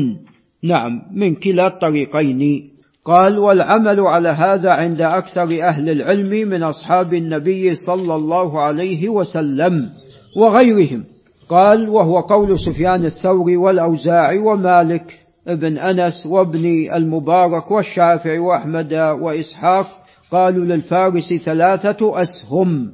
نعم. 0.63 1.01
من 1.13 1.35
كلا 1.35 1.67
الطريقين. 1.67 2.70
قال 3.05 3.39
والعمل 3.39 3.99
على 3.99 4.29
هذا 4.29 4.71
عند 4.71 5.01
أكثر 5.01 5.63
أهل 5.63 5.89
العلم 5.89 6.49
من 6.49 6.63
أصحاب 6.63 7.13
النبي 7.13 7.75
صلى 7.75 8.15
الله 8.15 8.61
عليه 8.61 9.09
وسلم 9.09 9.89
وغيرهم. 10.37 11.03
قال 11.49 11.89
وهو 11.89 12.19
قول 12.19 12.59
سفيان 12.59 13.05
الثوري 13.05 13.57
والأوزاعي 13.57 14.37
ومالك 14.37 15.21
ابن 15.47 15.77
أنس 15.77 16.25
وابن 16.25 16.65
المبارك 16.93 17.71
والشافعي 17.71 18.39
وأحمد 18.39 18.93
وإسحاق 18.93 19.87
قالوا 20.31 20.65
للفارس 20.65 21.33
ثلاثة 21.45 22.21
أسهم 22.21 22.91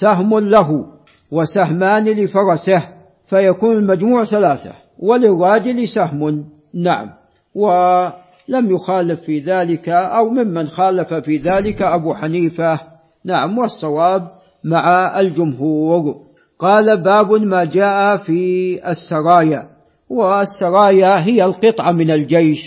سهم 0.00 0.38
له 0.38 0.86
وسهمان 1.30 2.04
لفرسه 2.04 2.82
فيكون 3.26 3.76
المجموع 3.76 4.24
ثلاثة 4.24 4.72
وللراجل 4.98 5.88
سهم 5.88 6.44
نعم. 6.74 7.10
ولم 8.48 8.74
يخالف 8.74 9.20
في 9.20 9.38
ذلك 9.40 9.88
أو 9.88 10.30
ممن 10.30 10.66
خالف 10.66 11.14
في 11.14 11.36
ذلك 11.36 11.82
أبو 11.82 12.14
حنيفة. 12.14 12.80
نعم 13.24 13.58
والصواب 13.58 14.28
مع 14.64 15.20
الجمهور. 15.20 16.14
قال 16.58 17.02
باب 17.02 17.32
ما 17.32 17.64
جاء 17.64 18.16
في 18.16 18.80
السرايا 18.90 19.68
والسرايا 20.10 21.24
هي 21.24 21.44
القطعة 21.44 21.92
من 21.92 22.10
الجيش. 22.10 22.58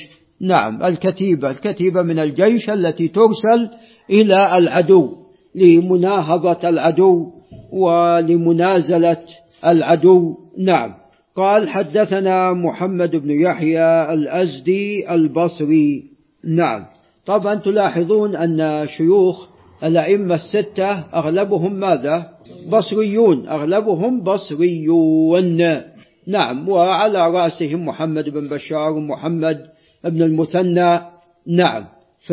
نعم 0.42 0.84
الكتيبة 0.84 1.50
الكتيبة 1.50 2.02
من 2.02 2.20
الجيش 2.20 2.70
التي 2.70 3.08
ترسل 3.08 3.70
إلى 4.10 4.58
العدو 4.58 5.10
لمناهضة 5.56 6.70
العدو 6.70 7.32
ولمنازلة 7.72 9.18
العدو. 9.66 10.36
نعم. 10.58 11.01
قال 11.36 11.70
حدثنا 11.70 12.54
محمد 12.54 13.16
بن 13.16 13.32
يحيى 13.32 14.14
الأزدي 14.14 15.14
البصري. 15.14 16.04
نعم. 16.44 16.86
طبعا 17.26 17.56
تلاحظون 17.56 18.36
أن 18.36 18.88
شيوخ 18.98 19.48
الأئمة 19.84 20.36
الستة 20.36 20.92
أغلبهم 20.92 21.74
ماذا؟ 21.74 22.30
بصريون. 22.70 23.48
أغلبهم 23.48 24.24
بصريون. 24.24 25.82
نعم. 26.28 26.70
وعلى 26.70 27.32
رأسهم 27.32 27.86
محمد 27.86 28.30
بن 28.30 28.50
بشار 28.50 28.92
ومحمد 28.92 29.66
بن 30.04 30.22
المثنى. 30.22 31.00
نعم. 31.48 31.86
ف 32.28 32.32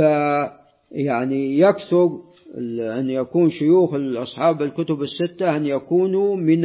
يعني 0.93 1.59
يكثر 1.59 2.09
أن 2.99 3.11
يكون 3.11 3.51
شيوخ 3.51 3.95
أصحاب 4.17 4.63
الكتب 4.63 5.03
الستة 5.03 5.57
أن 5.57 5.67
يكونوا 5.67 6.37
من 6.37 6.65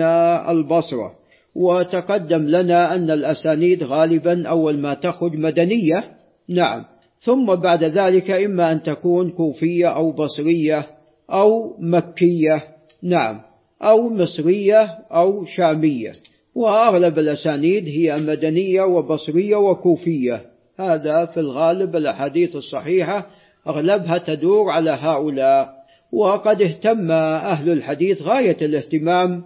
البصرة. 0.50 1.23
وتقدم 1.56 2.48
لنا 2.48 2.96
أن 2.96 3.12
الأسانيد 3.12 3.84
غالبا 3.84 4.48
أول 4.48 4.78
ما 4.78 4.94
تخرج 4.94 5.36
مدنية. 5.36 6.04
نعم. 6.50 6.86
ثم 7.20 7.56
بعد 7.56 7.84
ذلك 7.84 8.32
إما 8.32 8.72
أن 8.72 8.84
تكون 8.84 9.32
كوفية 9.32 9.88
أو 9.88 10.12
بصرية 10.12 10.88
أو 11.32 11.76
مكية. 11.80 12.64
نعم. 13.04 13.42
أو 13.82 14.10
مصرية 14.10 14.82
أو 15.12 15.46
شامية. 15.46 16.12
وأغلب 16.56 17.20
الأسانيد 17.20 17.88
هي 17.88 18.18
مدنية 18.18 18.82
وبصرية 18.82 19.56
وكوفية. 19.56 20.42
هذا 20.80 21.26
في 21.26 21.40
الغالب 21.40 21.96
الأحاديث 21.96 22.56
الصحيحة 22.56 23.28
أغلبها 23.68 24.18
تدور 24.18 24.70
على 24.70 24.92
هؤلاء. 24.92 25.84
وقد 26.14 26.62
اهتم 26.62 27.12
أهل 27.12 27.70
الحديث 27.70 28.22
غاية 28.22 28.58
الاهتمام 28.62 29.44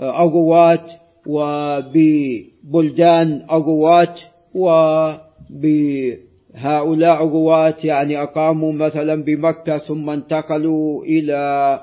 بأغوات 0.00 0.90
وببلدان 1.26 2.26
أغوات 3.50 4.20
وبهؤلاء 4.54 5.22
أغوات 7.22 7.84
يعني 7.84 8.22
أقاموا 8.22 8.72
مثلا 8.72 9.24
بمكة 9.24 9.78
ثم 9.78 10.10
انتقلوا 10.10 11.04
إلى 11.04 11.80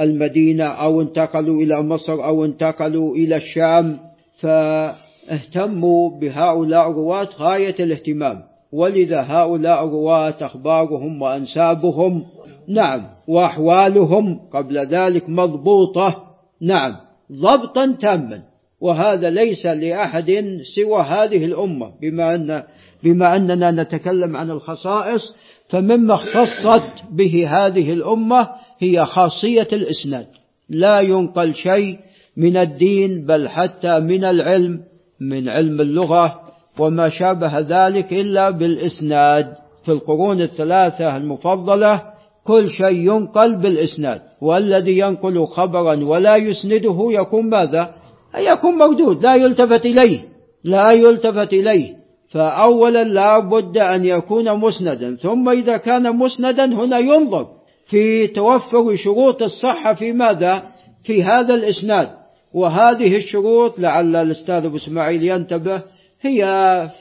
المدينة 0.00 0.64
أو 0.64 1.00
انتقلوا 1.00 1.62
إلى 1.62 1.82
مصر 1.82 2.24
أو 2.24 2.44
انتقلوا 2.44 3.14
إلى 3.14 3.36
الشام 3.36 3.98
فاهتموا 4.40 6.10
بهؤلاء 6.20 6.90
الرواة 6.90 7.28
غاية 7.38 7.74
الاهتمام. 7.80 8.42
ولذا 8.72 9.20
هؤلاء 9.20 9.84
الرواة 9.84 10.34
أخبارهم 10.40 11.22
وأنسابهم 11.22 12.24
نعم 12.68 13.02
وأحوالهم 13.28 14.40
قبل 14.52 14.86
ذلك 14.86 15.28
مضبوطة 15.28 16.22
نعم. 16.60 17.11
ضبطا 17.40 17.96
تاما. 18.00 18.42
وهذا 18.80 19.30
ليس 19.30 19.66
لأحد 19.66 20.44
سوى 20.76 21.02
هذه 21.02 21.44
الأمة. 21.44 21.92
بما, 22.00 22.34
أن 22.34 22.62
بما 23.02 23.36
أننا 23.36 23.70
نتكلم 23.70 24.36
عن 24.36 24.50
الخصائص 24.50 25.36
فمما 25.68 26.14
اختصت 26.14 27.04
به 27.12 27.48
هذه 27.48 27.92
الأمة 27.92 28.48
هي 28.78 29.06
خاصية 29.06 29.68
الإسناد. 29.72 30.26
لا 30.68 31.00
ينقل 31.00 31.54
شيء 31.54 31.98
من 32.36 32.56
الدين 32.56 33.26
بل 33.26 33.48
حتى 33.48 34.00
من 34.00 34.24
العلم 34.24 34.80
من 35.20 35.48
علم 35.48 35.80
اللغة 35.80 36.40
وما 36.78 37.08
شابه 37.08 37.58
ذلك 37.58 38.12
إلا 38.12 38.50
بالإسناد. 38.50 39.62
في 39.84 39.92
القرون 39.92 40.40
الثلاثة 40.40 41.16
المفضلة 41.16 42.11
كل 42.44 42.70
شيء 42.70 43.14
ينقل 43.14 43.56
بالإسناد 43.56 44.20
والذي 44.40 44.98
ينقل 44.98 45.46
خبرا 45.46 46.04
ولا 46.04 46.36
يسنده 46.36 47.08
يكون 47.10 47.50
ماذا؟ 47.50 47.94
يكون 48.36 48.78
مردود 48.78 49.22
لا 49.22 49.34
يلتفت 49.34 49.86
إليه 49.86 50.32
لا 50.64 50.92
يلتفت 50.92 51.52
إليه. 51.52 52.02
فأولا 52.30 53.04
لا 53.04 53.38
بد 53.38 53.78
أن 53.78 54.04
يكون 54.04 54.58
مسندا 54.58 55.16
ثم 55.16 55.48
إذا 55.48 55.76
كان 55.76 56.16
مسندا 56.16 56.64
هنا 56.64 56.98
ينظر 56.98 57.46
في 57.86 58.26
توفر 58.26 58.96
شروط 58.96 59.42
الصحة 59.42 59.94
في 59.94 60.12
ماذا؟ 60.12 60.62
في 61.04 61.24
هذا 61.24 61.54
الإسناد. 61.54 62.08
وهذه 62.54 63.16
الشروط 63.16 63.78
لعل 63.78 64.16
الأستاذ 64.16 64.64
أبو 64.64 64.76
إسماعيل 64.76 65.22
ينتبه 65.22 65.82
هي 66.20 66.44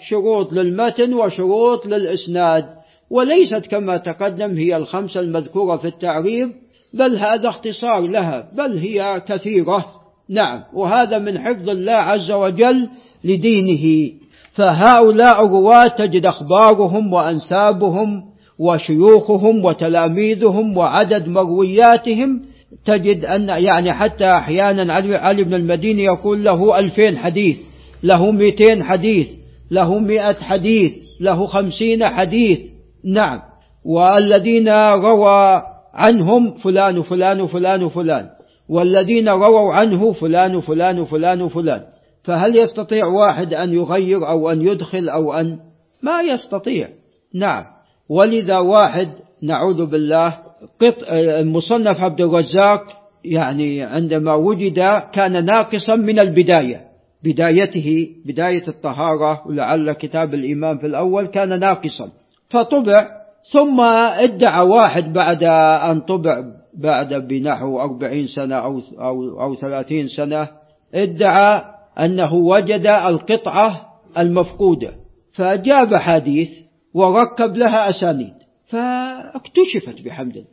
شروط 0.10 0.54
للمتن 0.54 1.14
وشروط 1.14 1.86
للإسناد. 1.86 2.66
وليست 3.12 3.68
كما 3.72 3.98
تقدم 3.98 4.58
هي 4.58 4.78
الخمسة 4.78 5.20
المذكورة 5.20 5.78
في 5.78 5.88
التعريف 5.88 6.50
بل 6.94 7.16
هذا 7.16 7.50
اختصار 7.50 8.00
لها 8.00 8.52
بل 8.58 8.78
هي 8.78 9.22
كثيرة. 9.28 9.86
نعم 10.30 10.64
وهذا 10.74 11.18
من 11.18 11.40
حفظ 11.40 11.70
الله 11.70 11.94
عز 11.94 12.32
وجل 12.32 12.90
لدينه. 13.24 14.12
فهؤلاء 14.52 15.46
الرواة 15.46 15.88
تجد 15.88 16.26
أخبارهم 16.26 17.14
وأنسابهم 17.14 18.24
وشيوخهم 18.60 19.66
وتلاميذهم 19.66 20.78
وعدد 20.78 21.28
مروياتهم. 21.28 22.42
تجد 22.86 23.26
أن 23.26 23.50
يعني 23.50 23.94
حتى 23.94 24.32
أحيانا 24.32 24.94
علي 24.94 25.44
بن 25.44 25.54
المديني 25.54 26.04
يقول 26.04 26.44
له 26.44 26.80
ألفين 26.80 27.18
حديث 27.18 27.58
له 28.04 28.32
مئتين 28.32 28.84
حديث 28.84 29.28
له 29.72 30.00
مئة 30.00 30.34
حديث 30.34 30.92
له 31.22 31.48
خمسين 31.48 32.06
حديث. 32.06 32.71
نعم. 33.06 33.40
والذين 33.86 34.70
روى 34.94 35.62
عنهم 35.94 36.54
فلان 36.54 36.98
وفلان 36.98 37.42
وفلان 37.42 37.84
وفلان. 37.84 38.30
والذين 38.70 39.30
رووا 39.30 39.74
عنه 39.74 40.12
فلان 40.12 40.56
وفلان 40.56 41.00
وفلان 41.00 41.42
وفلان. 41.42 41.82
فهل 42.24 42.56
يستطيع 42.56 43.06
واحد 43.06 43.54
أن 43.54 43.74
يغير 43.74 44.30
أو 44.30 44.52
أن 44.52 44.62
يدخل 44.62 45.10
أو 45.10 45.34
أن؟ 45.34 45.60
ما 46.04 46.22
يستطيع. 46.22 46.88
نعم. 47.36 47.64
ولذا 48.10 48.58
واحد 48.58 49.10
نعوذ 49.44 49.86
بالله 49.86 50.38
قط 50.82 50.96
مصنف 51.44 52.00
عبد 52.00 52.22
الرزاق 52.22 52.84
يعني 53.26 53.84
عندما 53.84 54.36
وجد 54.36 54.80
كان 55.14 55.46
ناقصا 55.46 55.96
من 55.96 56.20
البداية. 56.20 56.82
بدايته 57.24 58.08
بداية 58.26 58.68
الطهارة 58.68 59.48
ولعل 59.48 59.92
كتاب 59.92 60.34
الإمام 60.34 60.78
في 60.78 60.88
الأول 60.88 61.28
كان 61.28 61.60
ناقصا. 61.60 62.12
فطبع 62.52 63.22
ثم 63.52 63.82
ادعى 64.20 64.66
واحد 64.68 65.14
بعد 65.14 65.44
أن 65.92 66.02
طبع 66.02 66.44
بعد 66.74 67.14
بنحو 67.14 67.80
أربعين 67.80 68.28
سنة 68.28 68.56
أو, 68.56 68.82
أو, 69.00 69.42
أو 69.42 69.56
ثلاثين 69.56 70.08
سنة 70.08 70.48
ادعى 70.96 71.64
أنه 72.00 72.34
وجد 72.34 72.88
القطعة 72.88 73.82
المفقودة. 74.18 74.94
فجاب 75.34 75.96
حديث 75.96 76.50
وركب 76.94 77.56
لها 77.56 77.90
أسانيد 77.90 78.34
فاكتشفت 78.70 80.06
بحمد 80.06 80.36
الله. 80.36 80.48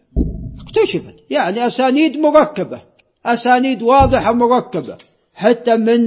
اكتشفت 0.62 1.30
يعني 1.30 1.66
أسانيد 1.66 2.16
مركبة 2.16 2.82
أسانيد 3.26 3.82
واضحة 3.82 4.32
مركبة 4.32 4.96
حتى 5.34 5.76
من 5.76 5.98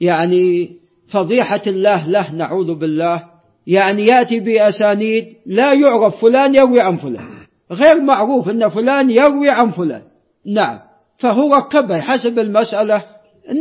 يعني 0.00 0.70
فضيحة 1.08 1.62
الله 1.66 2.06
له 2.08 2.34
نعوذ 2.34 2.74
بالله 2.74 3.33
يعني 3.66 4.06
يأتي 4.06 4.40
بأسانيد 4.40 5.24
لا 5.46 5.72
يعرف 5.72 6.20
فلان 6.20 6.54
يروي 6.54 6.80
عن 6.80 6.96
فلان. 6.96 7.28
غير 7.72 8.02
معروف 8.02 8.48
أن 8.48 8.68
فلان 8.68 9.10
يروي 9.10 9.50
عن 9.50 9.70
فلان. 9.70 10.02
نعم. 10.46 10.78
فهو 11.18 11.54
ركبها 11.54 12.00
حسب 12.00 12.38
المسألة. 12.38 13.04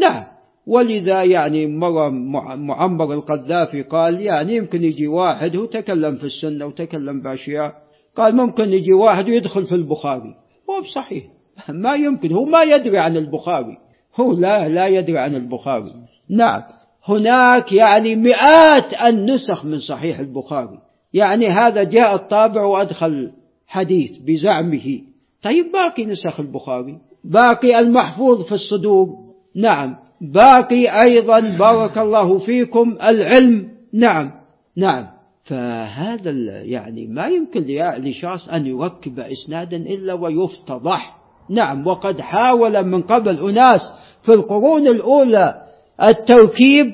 نعم. 0.01 0.23
ولذا 0.67 1.23
يعني 1.23 1.67
مرة 1.67 2.09
معمر 2.55 3.13
القذافي 3.13 3.81
قال 3.81 4.21
يعني 4.21 4.55
يمكن 4.55 4.83
يجي 4.83 5.07
واحد 5.07 5.55
هو 5.55 5.65
تكلم 5.65 6.15
في 6.15 6.23
السنة 6.23 6.65
وتكلم 6.65 7.21
بأشياء. 7.21 7.73
قال 8.15 8.35
ممكن 8.35 8.69
يجي 8.69 8.93
واحد 8.93 9.29
ويدخل 9.29 9.65
في 9.65 9.75
البخاري. 9.75 10.35
هو 10.69 10.81
بصحيح. 10.81 11.23
ما 11.69 11.95
يمكن. 11.95 12.31
هو 12.31 12.45
ما 12.45 12.63
يدري 12.63 12.97
عن 12.97 13.17
البخاري. 13.17 13.77
هو 14.15 14.33
لا 14.33 14.69
لا 14.69 14.87
يدري 14.87 15.17
عن 15.17 15.35
البخاري. 15.35 15.93
نعم. 16.29 16.61
هناك 17.07 17.71
يعني 17.71 18.15
مئات 18.15 18.93
النسخ 18.93 19.65
من 19.65 19.79
صحيح 19.79 20.19
البخاري. 20.19 20.79
يعني 21.13 21.47
هذا 21.47 21.83
جاء 21.83 22.15
الطابع 22.15 22.65
وأدخل 22.65 23.31
حديث 23.67 24.11
بزعمه. 24.27 25.01
طيب 25.43 25.71
باقي 25.71 26.05
نسخ 26.05 26.39
البخاري؟ 26.39 26.97
باقي 27.23 27.79
المحفوظ 27.79 28.43
في 28.43 28.51
الصدور 28.51 29.07
نعم. 29.55 29.95
باقي 30.21 31.03
أيضا 31.03 31.39
بارك 31.39 31.97
الله 31.97 32.39
فيكم 32.39 32.97
العلم؟ 33.03 33.69
نعم. 33.93 34.31
نعم. 34.77 35.07
فهذا 35.43 36.31
يعني 36.61 37.07
ما 37.07 37.27
يمكن 37.27 37.65
لشخص 37.97 38.49
أن 38.49 38.65
يركب 38.65 39.19
إسنادا 39.19 39.77
إلا 39.77 40.13
ويفتضح. 40.13 41.17
نعم. 41.49 41.87
وقد 41.87 42.21
حاول 42.21 42.83
من 42.83 43.01
قبل 43.01 43.49
أناس 43.49 43.81
في 44.25 44.33
القرون 44.33 44.87
الأولى 44.87 45.62
التركيب 46.01 46.87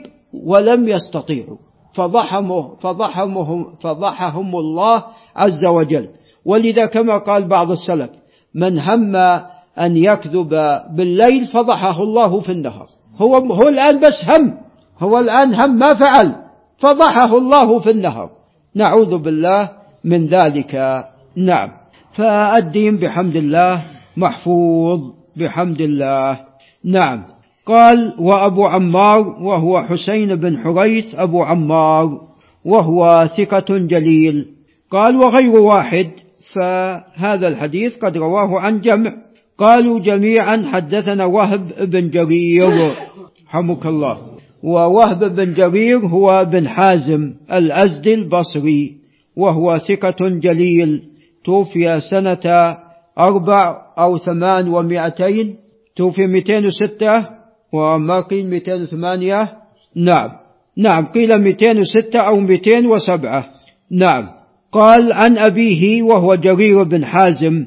ولم 0.46 0.88
يستطيعوا. 0.88 1.58
فضحهم 1.96 2.76
فضحهم 2.76 3.64
فضحهم 3.82 4.56
الله 4.56 5.04
عز 5.36 5.66
وجل. 5.66 6.10
ولذا 6.46 6.86
كما 6.86 7.18
قال 7.18 7.48
بعض 7.48 7.72
السلف 7.72 8.10
من 8.56 8.80
هم 8.80 9.16
أن 9.80 9.98
يكذب 9.98 10.50
بالليل 10.96 11.48
فضحه 11.48 12.04
الله 12.04 12.40
في 12.40 12.52
النهار. 12.52 12.88
هو 13.22 13.36
هو 13.36 13.68
الآن 13.68 14.00
بس 14.00 14.26
هم. 14.28 14.58
هو 15.00 15.20
الآن 15.20 15.54
هم 15.54 15.80
ما 15.80 15.94
فعل. 15.94 16.36
فضحه 16.78 17.38
الله 17.38 17.80
في 17.80 17.90
النهار. 17.92 18.30
نعوذ 18.76 19.18
بالله 19.18 19.70
من 20.04 20.26
ذلك. 20.26 21.04
نعم. 21.36 21.70
فالدين 22.14 22.98
بحمد 22.98 23.36
الله 23.36 23.84
محفوظ 24.18 25.00
بحمد 25.38 25.82
الله. 25.82 26.40
نعم. 26.86 27.39
قال 27.70 28.14
وأبو 28.20 28.66
عمار 28.66 29.20
وهو 29.20 29.82
حسين 29.82 30.36
بن 30.36 30.58
حريث 30.58 31.16
أبو 31.16 31.44
عمار 31.44 32.22
وهو 32.66 33.30
ثقة 33.38 33.78
جليل. 33.78 34.46
قال 34.92 35.16
وغير 35.16 35.56
واحد 35.56 36.10
فهذا 36.56 37.48
الحديث 37.48 37.98
قد 37.98 38.18
رواه 38.18 38.60
عن 38.60 38.82
جمع. 38.82 39.14
قالوا 39.58 40.00
جميعا 40.00 40.64
حدثنا 40.66 41.26
وهب 41.26 41.90
بن 41.92 42.10
جرير. 42.10 42.96
حمك 43.48 43.86
الله. 43.86 44.18
ووهب 44.64 45.36
بن 45.36 45.54
جرير 45.54 45.98
هو 45.98 46.46
بن 46.52 46.68
حازم 46.68 47.34
الأزدي 47.54 48.14
البصري 48.14 48.96
وهو 49.38 49.78
ثقة 49.78 50.30
جليل. 50.30 51.02
توفي 51.46 52.00
سنة 52.12 52.78
أربع 53.20 53.76
أو 54.00 54.18
ثمان 54.18 54.68
ومائتين 54.68 55.56
توفي 55.96 56.28
مئتين 56.28 56.66
وستة 56.66 57.39
وما 57.74 58.22
قيل 58.22 58.50
مئتين 58.50 58.82
وثمانية. 58.82 59.50
نعم. 59.96 60.30
نعم. 60.78 61.06
قيل 61.06 61.38
مئتين 61.38 61.80
وستة 61.80 62.20
أو 62.20 62.40
مئتين 62.40 62.86
وسبعة. 62.88 63.46
نعم. 63.92 64.30
قال 64.72 65.14
عن 65.14 65.38
أبيه 65.38 66.04
وهو 66.04 66.36
جرير 66.36 66.84
بن 66.84 67.06
حازم 67.06 67.66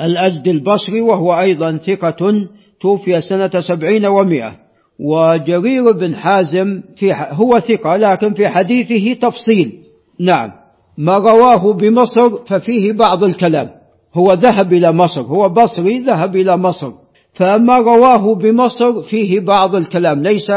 الأزد 0.00 0.48
البصري 0.48 1.00
وهو 1.00 1.40
أيضا 1.40 1.76
ثقة 1.76 2.32
توفي 2.80 3.20
سنة 3.20 3.50
سبعين 3.68 4.06
ومائة. 4.06 4.52
وجرير 5.00 5.92
بن 5.92 6.16
حازم 6.16 6.82
في 6.96 7.14
هو 7.30 7.60
ثقة 7.60 7.96
لكن 7.96 8.34
في 8.34 8.48
حديثه 8.48 9.28
تفصيل. 9.28 9.72
نعم. 10.20 10.50
ما 10.98 11.18
رواه 11.18 11.72
بمصر 11.72 12.44
ففيه 12.46 12.92
بعض 12.92 13.24
الكلام. 13.24 13.70
هو 14.14 14.32
ذهب 14.32 14.72
إلى 14.72 14.92
مصر. 14.92 15.20
هو 15.20 15.48
بصري 15.48 15.98
ذهب 15.98 16.36
إلى 16.36 16.56
مصر. 16.56 16.92
فما 17.34 17.78
رواه 17.78 18.34
بمصر 18.34 19.02
فيه 19.02 19.40
بعض 19.40 19.74
الكلام 19.74 20.22
ليس 20.22 20.50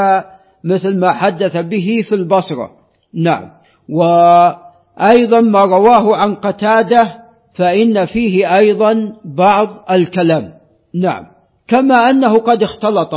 مثل 0.63 0.99
ما 0.99 1.11
حدث 1.11 1.57
به 1.57 2.01
في 2.09 2.15
البصرة. 2.15 2.71
نعم. 3.13 3.49
وأيضا 3.89 5.41
ما 5.41 5.65
رواه 5.65 6.15
عن 6.15 6.36
قتادة 6.36 6.99
فإن 7.55 8.05
فيه 8.05 8.57
أيضا 8.57 9.13
بعض 9.25 9.67
الكلام. 9.91 10.53
نعم. 10.95 11.23
كما 11.67 11.95
أنه 11.95 12.38
قد 12.38 12.63
اختلط 12.63 13.13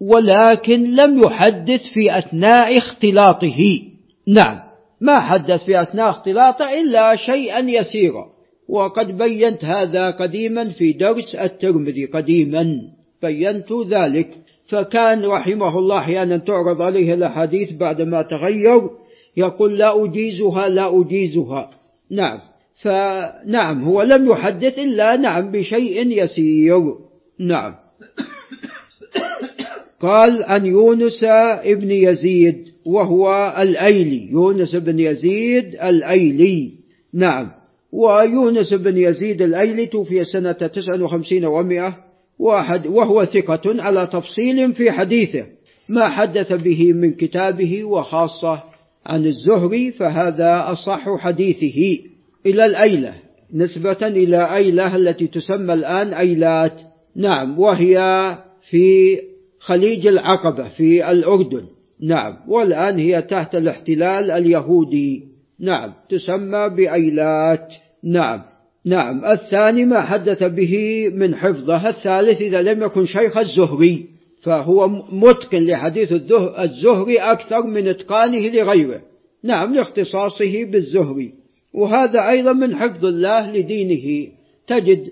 ولكن 0.00 0.94
لم 0.94 1.22
يحدث 1.22 1.80
في 1.94 2.18
أثناء 2.18 2.78
اختلاطه. 2.78 3.80
نعم. 4.28 4.58
ما 5.00 5.20
حدث 5.20 5.64
في 5.64 5.82
أثناء 5.82 6.10
اختلاطه 6.10 6.64
إلا 6.64 7.16
شيئا 7.16 7.58
يسيرا. 7.58 8.26
وقد 8.68 9.18
بينت 9.18 9.64
هذا 9.64 10.10
قديما 10.10 10.68
في 10.68 10.92
درس 10.92 11.34
الترمذي 11.34 12.04
قديما. 12.04 12.80
بينت 13.22 13.72
ذلك. 13.88 14.28
فكان 14.66 15.24
رحمه 15.24 15.78
الله 15.78 15.98
أحيانا 15.98 16.36
تعرض 16.36 16.82
عليه 16.82 17.14
الأحاديث 17.14 17.72
بعدما 17.72 18.22
تغير 18.22 18.90
يقول 19.36 19.78
لا 19.78 20.04
أجيزها 20.04 20.68
لا 20.68 21.00
أجيزها. 21.00 21.70
نعم. 22.10 22.38
فنعم 22.82 23.84
هو 23.84 24.02
لم 24.02 24.30
يحدث 24.30 24.78
إلا 24.78 25.16
نعم 25.16 25.50
بشيء 25.50 26.22
يسير. 26.22 26.94
نعم. 27.40 27.74
قال 30.00 30.44
عن 30.44 30.66
يونس 30.66 31.24
ابن 31.64 31.90
يزيد 31.90 32.64
وهو 32.86 33.54
الأيلي. 33.58 34.30
يونس 34.30 34.76
بن 34.76 34.98
يزيد 34.98 35.64
الأيلي. 35.64 36.72
نعم. 37.14 37.61
ويونس 37.92 38.74
بن 38.74 38.96
يزيد 38.96 39.42
الأيلي 39.42 39.86
توفي 39.86 40.24
سنة 40.24 40.52
تسعة 40.52 41.02
وخمسين 41.02 41.44
ومائة 41.44 41.96
واحد 42.38 42.86
وهو 42.86 43.24
ثقة 43.24 43.82
على 43.82 44.06
تفصيل 44.06 44.72
في 44.72 44.90
حديثه. 44.90 45.44
ما 45.88 46.08
حدث 46.08 46.52
به 46.52 46.92
من 46.92 47.12
كتابه 47.14 47.84
وخاصة 47.84 48.62
عن 49.06 49.26
الزهري 49.26 49.92
فهذا 49.92 50.64
أصح 50.72 51.16
حديثه. 51.18 51.98
إلى 52.46 52.64
الأيلة. 52.64 53.14
نسبة 53.54 53.98
إلى 54.02 54.54
أيلة 54.54 54.96
التي 54.96 55.26
تسمى 55.26 55.74
الآن 55.74 56.14
أيلات. 56.14 56.80
نعم 57.16 57.58
وهي 57.58 57.98
في 58.70 59.18
خليج 59.60 60.06
العقبة 60.06 60.68
في 60.68 61.10
الأردن. 61.10 61.64
نعم 62.00 62.36
والآن 62.48 62.98
هي 62.98 63.22
تحت 63.22 63.54
الاحتلال 63.54 64.30
اليهودي. 64.30 65.31
نعم. 65.62 65.92
تسمى 66.08 66.68
بأيلات. 66.68 67.74
نعم. 68.04 68.42
نعم. 68.84 69.24
الثاني 69.24 69.84
ما 69.84 70.00
حدث 70.00 70.44
به 70.44 71.04
من 71.14 71.34
حفظة. 71.34 71.88
الثالث 71.88 72.40
إذا 72.40 72.62
لم 72.62 72.82
يكن 72.82 73.06
شيخ 73.06 73.38
الزهري 73.38 74.06
فهو 74.42 74.88
متقن 75.12 75.66
لحديث 75.66 76.12
الزهري 76.58 77.16
أكثر 77.16 77.66
من 77.66 77.88
إتقانه 77.88 78.48
لغيره. 78.48 79.00
نعم. 79.44 79.74
لاختصاصه 79.74 80.64
بالزهري. 80.64 81.32
وهذا 81.74 82.28
أيضا 82.28 82.52
من 82.52 82.76
حفظ 82.76 83.04
الله 83.04 83.50
لدينه. 83.50 84.28
تجد 84.66 85.10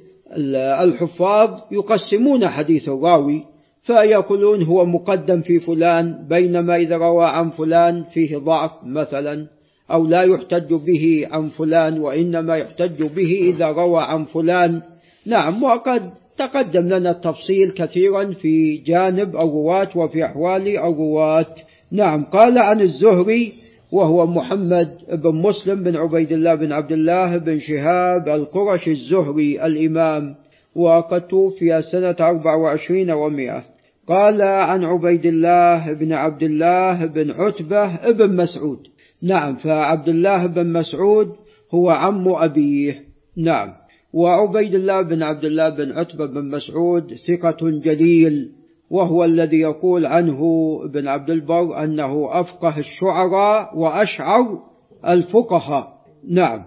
الحفاظ 0.82 1.61
يقسمون 1.72 2.48
حديث 2.48 2.88
الراوي 2.88 3.44
فيقولون 3.82 4.62
هو 4.62 4.84
مقدم 4.84 5.40
في 5.40 5.61
فلان 5.61 6.26
بينما 6.28 6.76
إذا 6.76 6.96
روى 6.96 7.26
عن 7.26 7.51
فلان 7.51 8.05
فيه 8.14 8.36
ضعف 8.36 8.70
مثلا. 8.84 9.59
أو 9.93 10.07
لا 10.07 10.22
يحتج 10.22 10.74
به 10.74 11.28
عن 11.30 11.49
فلان 11.49 12.01
وإنما 12.01 12.57
يحتج 12.57 13.03
به 13.03 13.53
إذا 13.55 13.66
روى 13.66 14.03
عن 14.03 14.24
فلان. 14.24 14.82
نعم 15.26 15.62
وقد 15.62 16.11
تقدم 16.38 16.88
لنا 16.88 17.11
التفصيل 17.11 17.70
كثيرا 17.70 18.32
في 18.32 18.76
جانب 18.76 19.36
الرواة 19.36 19.88
وفي 19.97 20.24
أحوال 20.24 20.68
الرواة. 20.68 21.55
نعم 21.93 22.24
قال 22.24 22.59
عن 22.59 22.80
الزهري 22.80 23.53
وهو 23.93 24.26
محمد 24.26 24.88
بن 25.12 25.34
مسلم 25.34 25.82
بن 25.82 25.97
عبيد 25.97 26.32
الله 26.32 26.55
بن 26.55 26.72
عبد 26.72 26.93
الله 26.93 27.36
بن 27.36 27.59
شهاب 27.59 28.28
القرشي 28.28 28.91
الزهري 28.91 29.66
الإمام 29.66 30.34
وقد 30.74 31.26
توفي 31.26 31.82
سنة 31.93 32.16
24 32.20 33.11
ومئة 33.11 33.64
قال 34.07 34.43
عن 34.43 34.84
عبيد 34.84 35.26
الله 35.26 35.93
بن 35.93 36.12
عبد 36.12 36.43
الله 36.43 37.07
بن 37.07 37.30
عتبة 37.30 38.12
بن 38.12 38.36
مسعود. 38.36 38.78
نعم 39.22 39.56
فعبد 39.56 40.08
الله 40.08 40.46
بن 40.46 40.72
مسعود 40.72 41.28
هو 41.74 41.90
عم 41.90 42.28
أبيه. 42.28 43.00
نعم. 43.36 43.72
وعبيد 44.12 44.74
الله 44.74 45.02
بن 45.02 45.22
عبد 45.22 45.44
الله 45.44 45.68
بن 45.68 45.92
عتبة 45.92 46.26
بن 46.26 46.50
مسعود 46.50 47.14
ثقة 47.14 47.70
جليل 47.84 48.48
وهو 48.90 49.24
الذي 49.24 49.60
يقول 49.60 50.06
عنه 50.06 50.40
ابن 50.84 51.08
عبد 51.08 51.30
البر 51.30 51.84
أنه 51.84 52.40
أفقه 52.40 52.78
الشعراء 52.78 53.78
وأشعر 53.78 54.58
الفقهاء. 55.06 55.88
نعم. 56.28 56.62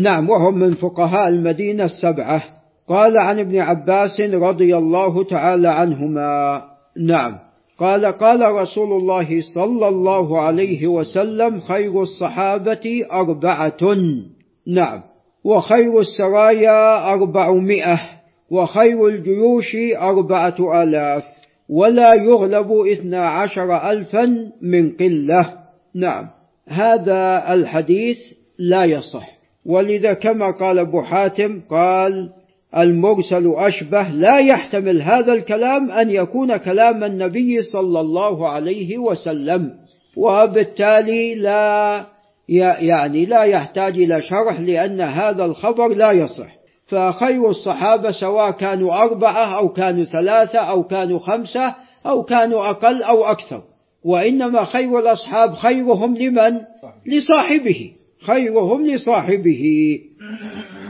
نعم 0.00 0.30
وهم 0.30 0.58
من 0.58 0.74
فقهاء 0.74 1.28
المدينة 1.28 1.84
السبعة. 1.84 2.42
قال 2.88 3.18
عن 3.18 3.38
ابن 3.38 3.58
عباس 3.58 4.20
رضي 4.20 4.76
الله 4.76 5.24
تعالى 5.24 5.68
عنهما. 5.68 6.62
نعم. 7.06 7.47
قال 7.78 8.06
قال 8.06 8.40
رسول 8.52 8.92
الله 8.92 9.40
صلى 9.54 9.88
الله 9.88 10.40
عليه 10.40 10.86
وسلم 10.86 11.60
خير 11.60 12.02
الصحابة 12.02 13.06
أربعة. 13.12 13.96
نعم. 14.66 15.02
وخير 15.44 16.00
السرايا 16.00 17.12
أربعمائة. 17.12 18.00
وخير 18.50 19.06
الجيوش 19.06 19.76
أربعة 20.00 20.82
آلاف. 20.82 21.24
ولا 21.68 22.14
يغلب 22.14 22.72
اثنا 22.72 23.28
عشر 23.28 23.90
ألفا 23.90 24.52
من 24.62 24.90
قلة. 24.90 25.52
نعم. 25.94 26.28
هذا 26.68 27.52
الحديث 27.54 28.18
لا 28.58 28.84
يصح. 28.84 29.38
ولذا 29.66 30.12
كما 30.12 30.50
قال 30.60 30.78
أبو 30.78 31.02
حاتم 31.02 31.60
قال 31.70 32.30
المرسل 32.76 33.52
أشبه 33.56 34.08
لا 34.08 34.38
يحتمل 34.38 35.02
هذا 35.02 35.32
الكلام 35.32 35.90
أن 35.90 36.10
يكون 36.10 36.56
كلام 36.56 37.04
النبي 37.04 37.62
صلى 37.62 38.00
الله 38.00 38.48
عليه 38.48 38.98
وسلم 38.98 39.70
وبالتالي 40.16 41.34
لا 41.34 42.06
يعني 42.48 43.26
لا 43.26 43.42
يحتاج 43.42 43.98
إلى 43.98 44.22
شرح 44.22 44.60
لأن 44.60 45.00
هذا 45.00 45.44
الخبر 45.44 45.88
لا 45.88 46.12
يصح. 46.12 46.58
فخير 46.86 47.50
الصحابة 47.50 48.10
سواء 48.10 48.50
كانوا 48.50 49.02
أربعة 49.02 49.58
أو 49.58 49.68
كانوا 49.68 50.04
ثلاثة 50.04 50.58
أو 50.58 50.82
كانوا 50.82 51.18
خمسة 51.18 51.74
أو 52.06 52.22
كانوا 52.22 52.70
أقل 52.70 53.02
أو 53.02 53.24
أكثر. 53.24 53.62
وإنما 54.04 54.64
خير 54.64 54.98
الأصحاب 54.98 55.54
خيرهم 55.54 56.16
لمن؟ 56.16 56.60
لصاحبه. 57.06 57.92
خيرهم 58.26 58.86
لصاحبه. 58.86 59.98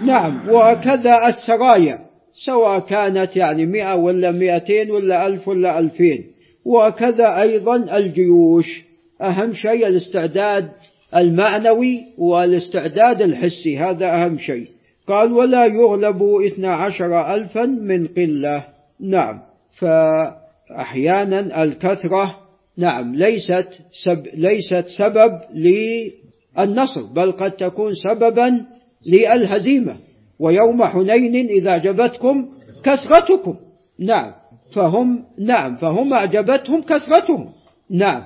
نعم 0.04 0.40
وكذا 0.50 1.26
السرايا 1.28 1.98
سواء 2.46 2.78
كانت 2.78 3.36
يعني 3.36 3.66
مئة 3.66 3.94
ولا 3.94 4.30
مئتين 4.30 4.90
ولا 4.90 5.26
ألف 5.26 5.48
ولا 5.48 5.78
ألفين. 5.78 6.24
وكذا 6.64 7.40
أيضا 7.40 7.96
الجيوش 7.96 8.82
أهم 9.22 9.52
شيء 9.52 9.86
الاستعداد 9.86 10.68
المعنوي 11.16 12.04
والاستعداد 12.18 13.22
الحسي 13.22 13.78
هذا 13.78 14.06
أهم 14.06 14.38
شيء. 14.38 14.66
قال 15.06 15.32
ولا 15.32 15.66
يغلب 15.66 16.22
اثنا 16.22 16.74
عشر 16.74 17.34
ألفا 17.34 17.64
من 17.66 18.06
قلة. 18.06 18.64
نعم 19.00 19.40
فأحيانا 19.78 21.62
الكثرة 21.62 22.36
نعم 22.78 23.14
ليست 23.14 23.68
سب 24.04 24.26
ليست 24.34 24.84
سبب 24.98 25.40
للنصر 25.54 27.02
بل 27.14 27.32
قد 27.32 27.52
تكون 27.52 27.92
سببا 27.94 28.66
للهزيمة. 29.06 29.96
ويوم 30.38 30.84
حنين 30.84 31.46
إذا 31.48 31.70
أعجبتكم 31.70 32.48
كثرتكم 32.84 33.54
نعم. 33.98 34.32
فهم 34.74 35.24
نعم. 35.38 35.76
فهم 35.76 36.14
أعجبتهم 36.14 36.82
كثرتهم 36.82 37.48
نعم. 37.90 38.22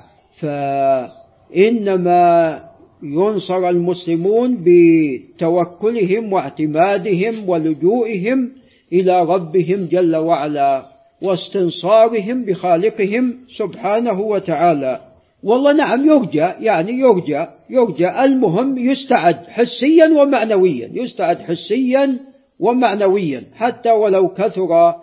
فإنما 1.51 2.61
ينصر 3.03 3.69
المسلمون 3.69 4.65
بتوكلهم 4.65 6.33
واعتمادهم 6.33 7.49
ولجوئهم 7.49 8.51
إلى 8.93 9.25
ربهم 9.25 9.87
جل 9.87 10.17
وعلا 10.17 10.85
واستنصارهم 11.23 12.45
بخالقهم 12.45 13.37
سبحانه 13.59 14.21
وتعالى. 14.21 15.01
والله 15.43 15.73
نعم 15.73 16.07
يرجى 16.07 16.49
يعني 16.61 16.93
يرجى 16.93 17.47
يرجى 17.71 18.09
المهم 18.25 18.79
يستعد 18.79 19.37
حسيا 19.47 20.07
ومعنويا 20.23 20.91
يستعد 20.93 21.39
حسيا 21.39 22.19
ومعنويا. 22.61 23.43
حتى 23.55 23.91
ولو 23.91 24.29
كثر 24.29 24.95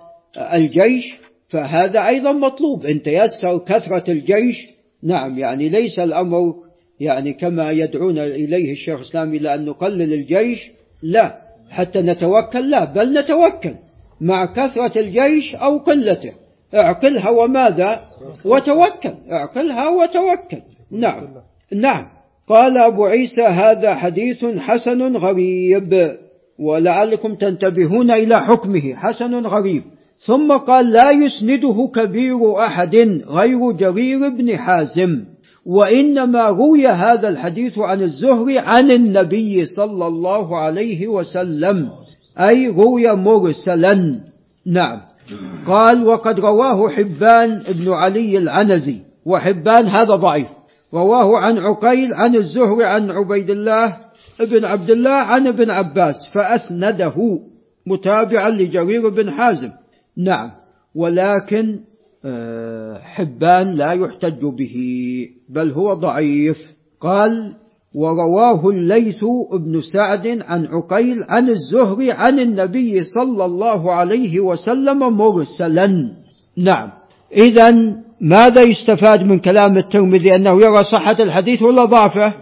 الجيش 0.53 1.05
فهذا 1.49 2.07
أيضا 2.07 2.31
مطلوب. 2.31 2.85
إن 2.85 3.01
تيسر 3.01 3.57
كثرة 3.57 4.11
الجيش 4.11 4.67
نعم 5.03 5.37
يعني 5.37 5.69
ليس 5.69 5.99
الأمر 5.99 6.55
يعني 6.99 7.33
كما 7.33 7.71
يدعون 7.71 8.17
إليه 8.17 8.71
الشيخ 8.71 8.95
الإسلام 8.99 9.33
إلى 9.33 9.55
أن 9.55 9.65
نقلل 9.65 10.13
الجيش. 10.13 10.59
لا 11.03 11.41
حتى 11.69 12.01
نتوكل 12.01 12.69
لا 12.69 12.85
بل 12.85 13.19
نتوكل 13.19 13.75
مع 14.21 14.45
كثرة 14.45 14.99
الجيش 14.99 15.55
أو 15.55 15.77
قلته. 15.77 16.33
اعقلها 16.75 17.29
وماذا؟ 17.29 18.01
وتوكل. 18.45 19.13
اعقلها 19.31 19.89
وتوكل. 19.89 20.61
نعم. 20.91 21.27
نعم. 21.73 22.05
قال 22.47 22.77
أبو 22.77 23.05
عيسى 23.05 23.41
هذا 23.41 23.95
حديث 23.95 24.45
حسن 24.45 25.15
غريب. 25.15 26.11
ولعلكم 26.59 27.35
تنتبهون 27.35 28.11
إلى 28.11 28.41
حكمه. 28.41 28.95
حسن 28.95 29.45
غريب. 29.45 29.83
ثم 30.25 30.57
قال 30.57 30.91
لا 30.91 31.11
يسنده 31.11 31.89
كبير 31.95 32.65
أحد 32.65 32.95
غير 33.27 33.71
جرير 33.71 34.29
بن 34.29 34.57
حازم. 34.57 35.23
وإنما 35.65 36.47
روي 36.47 36.87
هذا 36.87 37.29
الحديث 37.29 37.79
عن 37.79 38.01
الزهري 38.01 38.59
عن 38.59 38.91
النبي 38.91 39.65
صلى 39.65 40.07
الله 40.07 40.57
عليه 40.59 41.07
وسلم. 41.07 41.89
أي 42.39 42.67
روي 42.67 43.15
مرسلا. 43.15 44.19
نعم. 44.65 45.08
قال 45.67 46.03
وقد 46.03 46.39
رواه 46.39 46.89
حبان 46.89 47.63
بن 47.69 47.91
علي 47.91 48.37
العنزي 48.37 48.99
وحبان 49.25 49.87
هذا 49.87 50.15
ضعيف. 50.15 50.47
رواه 50.93 51.37
عن 51.37 51.57
عقيل 51.57 52.13
عن 52.13 52.35
الزهري 52.35 52.83
عن 52.83 53.11
عبيد 53.11 53.49
الله 53.49 53.97
بن 54.39 54.65
عبد 54.65 54.89
الله 54.89 55.09
عن 55.09 55.47
ابن 55.47 55.69
عباس 55.69 56.15
فأسنده 56.33 57.39
متابعا 57.87 58.49
لجرير 58.49 59.09
بن 59.09 59.31
حازم. 59.31 59.71
نعم 60.17 60.51
ولكن 60.95 61.79
آه، 62.25 62.97
حبان 62.97 63.71
لا 63.71 63.91
يحتج 63.91 64.45
به 64.45 64.75
بل 65.49 65.71
هو 65.71 65.93
ضعيف. 65.93 66.57
قال 67.01 67.55
ورواه 67.95 68.69
الليث 68.69 69.25
بن 69.51 69.81
سعد 69.93 70.27
عن 70.27 70.65
عقيل 70.65 71.23
عن 71.29 71.49
الزهري 71.49 72.11
عن 72.11 72.39
النبي 72.39 73.01
صلى 73.01 73.45
الله 73.45 73.93
عليه 73.93 74.39
وسلم 74.39 74.99
مرسلا. 75.17 76.11
نعم. 76.57 76.89
إذا 77.31 77.67
ماذا 78.21 78.61
يستفاد 78.61 79.23
من 79.23 79.39
كلام 79.39 79.77
الترمذي؟ 79.77 80.35
أنه 80.35 80.61
يرى 80.61 80.83
صحة 80.83 81.15
الحديث 81.19 81.61
ولا 81.61 81.85
ضعفه؟ 81.85 82.33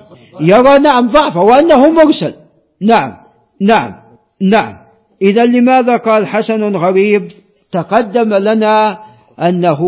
يرى 0.42 0.80
نعم 0.80 1.08
ضعفه 1.08 1.40
وأنه 1.40 1.90
مرسل. 1.90 2.34
نعم. 2.82 3.14
نعم. 3.62 3.94
نعم. 4.42 4.74
إذا 5.22 5.46
لماذا 5.46 5.96
قال 5.98 6.28
حسن 6.28 6.76
غريب؟ 6.76 7.22
تقدم 7.72 8.34
لنا 8.34 8.98
أنه 9.40 9.82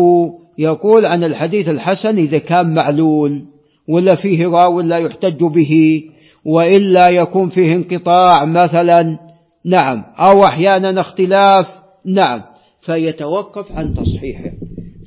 يقول 0.58 1.06
عن 1.06 1.24
الحديث 1.24 1.68
الحسن 1.68 2.16
إذا 2.16 2.38
كان 2.38 2.74
معلول. 2.74 3.42
ولا 3.90 4.14
فيه 4.14 4.46
راو 4.46 4.80
لا 4.80 4.98
يحتج 4.98 5.40
به 5.40 6.02
وإلا 6.44 7.08
يكون 7.08 7.48
فيه 7.48 7.74
انقطاع 7.74 8.44
مثلا 8.44 9.18
نعم. 9.64 10.04
أو 10.18 10.44
أحيانا 10.44 11.00
اختلاف 11.00 11.66
نعم. 12.04 12.42
فيتوقف 12.80 13.72
عن 13.72 13.94
تصحيحه. 13.94 14.50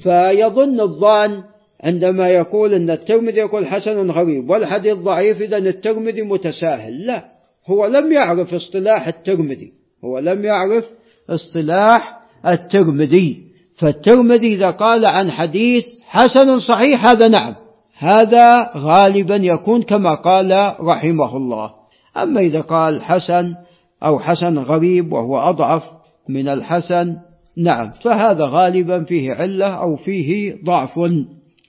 فيظن 0.04 0.82
الظان 0.82 1.44
عندما 1.84 2.30
يقول 2.30 2.74
أن 2.74 2.90
الترمذي 2.90 3.38
يقول 3.38 3.68
حسن 3.68 4.12
غريب 4.12 4.50
والحديث 4.50 4.98
ضعيف 4.98 5.42
إذا 5.42 5.58
الترمذي 5.58 6.22
متساهل. 6.22 7.06
لا 7.06 7.26
هو 7.68 7.86
لم 7.86 8.12
يعرف 8.12 8.54
اصطلاح 8.54 9.08
الترمذي. 9.08 9.72
هو 10.06 10.20
لم 10.20 10.46
يعرف 10.46 10.86
اصطلاح 11.30 12.20
الترمذي. 12.48 13.44
فالترمذي 13.78 14.54
إذا 14.54 14.70
قال 14.70 15.06
عن 15.06 15.32
حديث 15.32 15.86
حسن 16.06 16.60
صحيح 16.60 17.06
هذا 17.06 17.28
نعم. 17.28 17.63
هذا 18.04 18.72
غالبا 18.78 19.36
يكون 19.36 19.82
كما 19.82 20.16
قال 20.16 20.76
رحمه 20.80 21.38
الله. 21.38 21.72
أما 22.18 22.40
إذا 22.40 22.62
قال 22.62 23.02
حسن 23.02 23.54
أو 24.04 24.20
حسن 24.20 24.58
غريب 24.58 25.14
وهو 25.14 25.38
أضعف 25.38 25.82
من 26.30 26.48
الحسن 26.48 27.16
نعم 27.58 27.92
فهذا 28.04 28.46
غالبا 28.46 29.04
فيه 29.04 29.32
علة 29.32 29.68
أو 29.68 29.96
فيه 29.96 30.56
ضعف. 30.66 31.00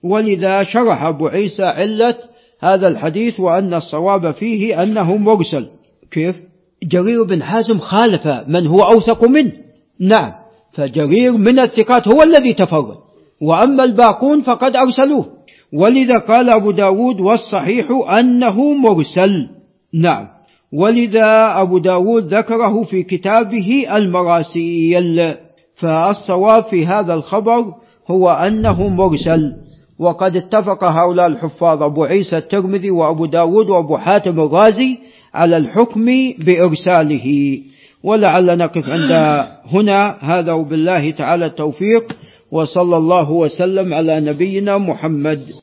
ولذا 0.04 0.62
شرح 0.62 1.02
أبو 1.02 1.26
عيسى 1.26 1.64
علة 1.64 2.14
هذا 2.60 2.88
الحديث 2.88 3.40
وأن 3.40 3.74
الصواب 3.74 4.34
فيه 4.34 4.82
أنه 4.82 5.16
مرسل. 5.16 5.66
كيف؟ 6.10 6.36
جرير 6.82 7.24
بن 7.24 7.42
حازم 7.42 7.78
خالف 7.78 8.26
من 8.26 8.66
هو 8.66 8.82
أوثق 8.82 9.24
منه. 9.24 9.52
نعم 10.00 10.32
فجرير 10.72 11.32
من 11.32 11.58
الثقات 11.58 12.08
هو 12.08 12.22
الذي 12.22 12.54
تفرد. 12.54 12.96
وأما 13.42 13.84
الباقون 13.84 14.42
فقد 14.42 14.76
أرسلوه. 14.76 15.43
ولذا 15.74 16.18
قال 16.28 16.50
أبو 16.50 16.70
داود 16.70 17.20
والصحيح 17.20 17.86
أنه 18.18 18.74
مرسل. 18.74 19.48
نعم. 19.94 20.26
ولذا 20.72 21.60
أبو 21.60 21.78
داود 21.78 22.34
ذكره 22.34 22.82
في 22.82 23.02
كتابه 23.02 23.96
المراسيل. 23.96 25.34
فالصواب 25.76 26.64
في 26.64 26.86
هذا 26.86 27.14
الخبر 27.14 27.64
هو 28.10 28.30
أنه 28.30 28.88
مرسل. 28.88 29.52
وقد 29.98 30.36
اتفق 30.36 30.84
هؤلاء 30.84 31.26
الحفاظ 31.26 31.82
أبو 31.82 32.04
عيسى 32.04 32.36
الترمذي 32.36 32.90
وأبو 32.90 33.26
داود 33.26 33.70
وأبو 33.70 33.96
حاتم 33.96 34.40
الرازي 34.40 34.98
على 35.34 35.56
الحكم 35.56 36.04
بإرساله. 36.46 37.58
ولعل 38.04 38.58
نقف 38.58 38.82
عند 38.84 39.46
هنا. 39.66 40.16
هذا 40.20 40.52
وبالله 40.52 41.10
تعالى 41.10 41.46
التوفيق. 41.46 42.16
وصلى 42.52 42.96
الله 42.96 43.30
وسلم 43.30 43.94
على 43.94 44.20
نبينا 44.20 44.78
محمد. 44.78 45.46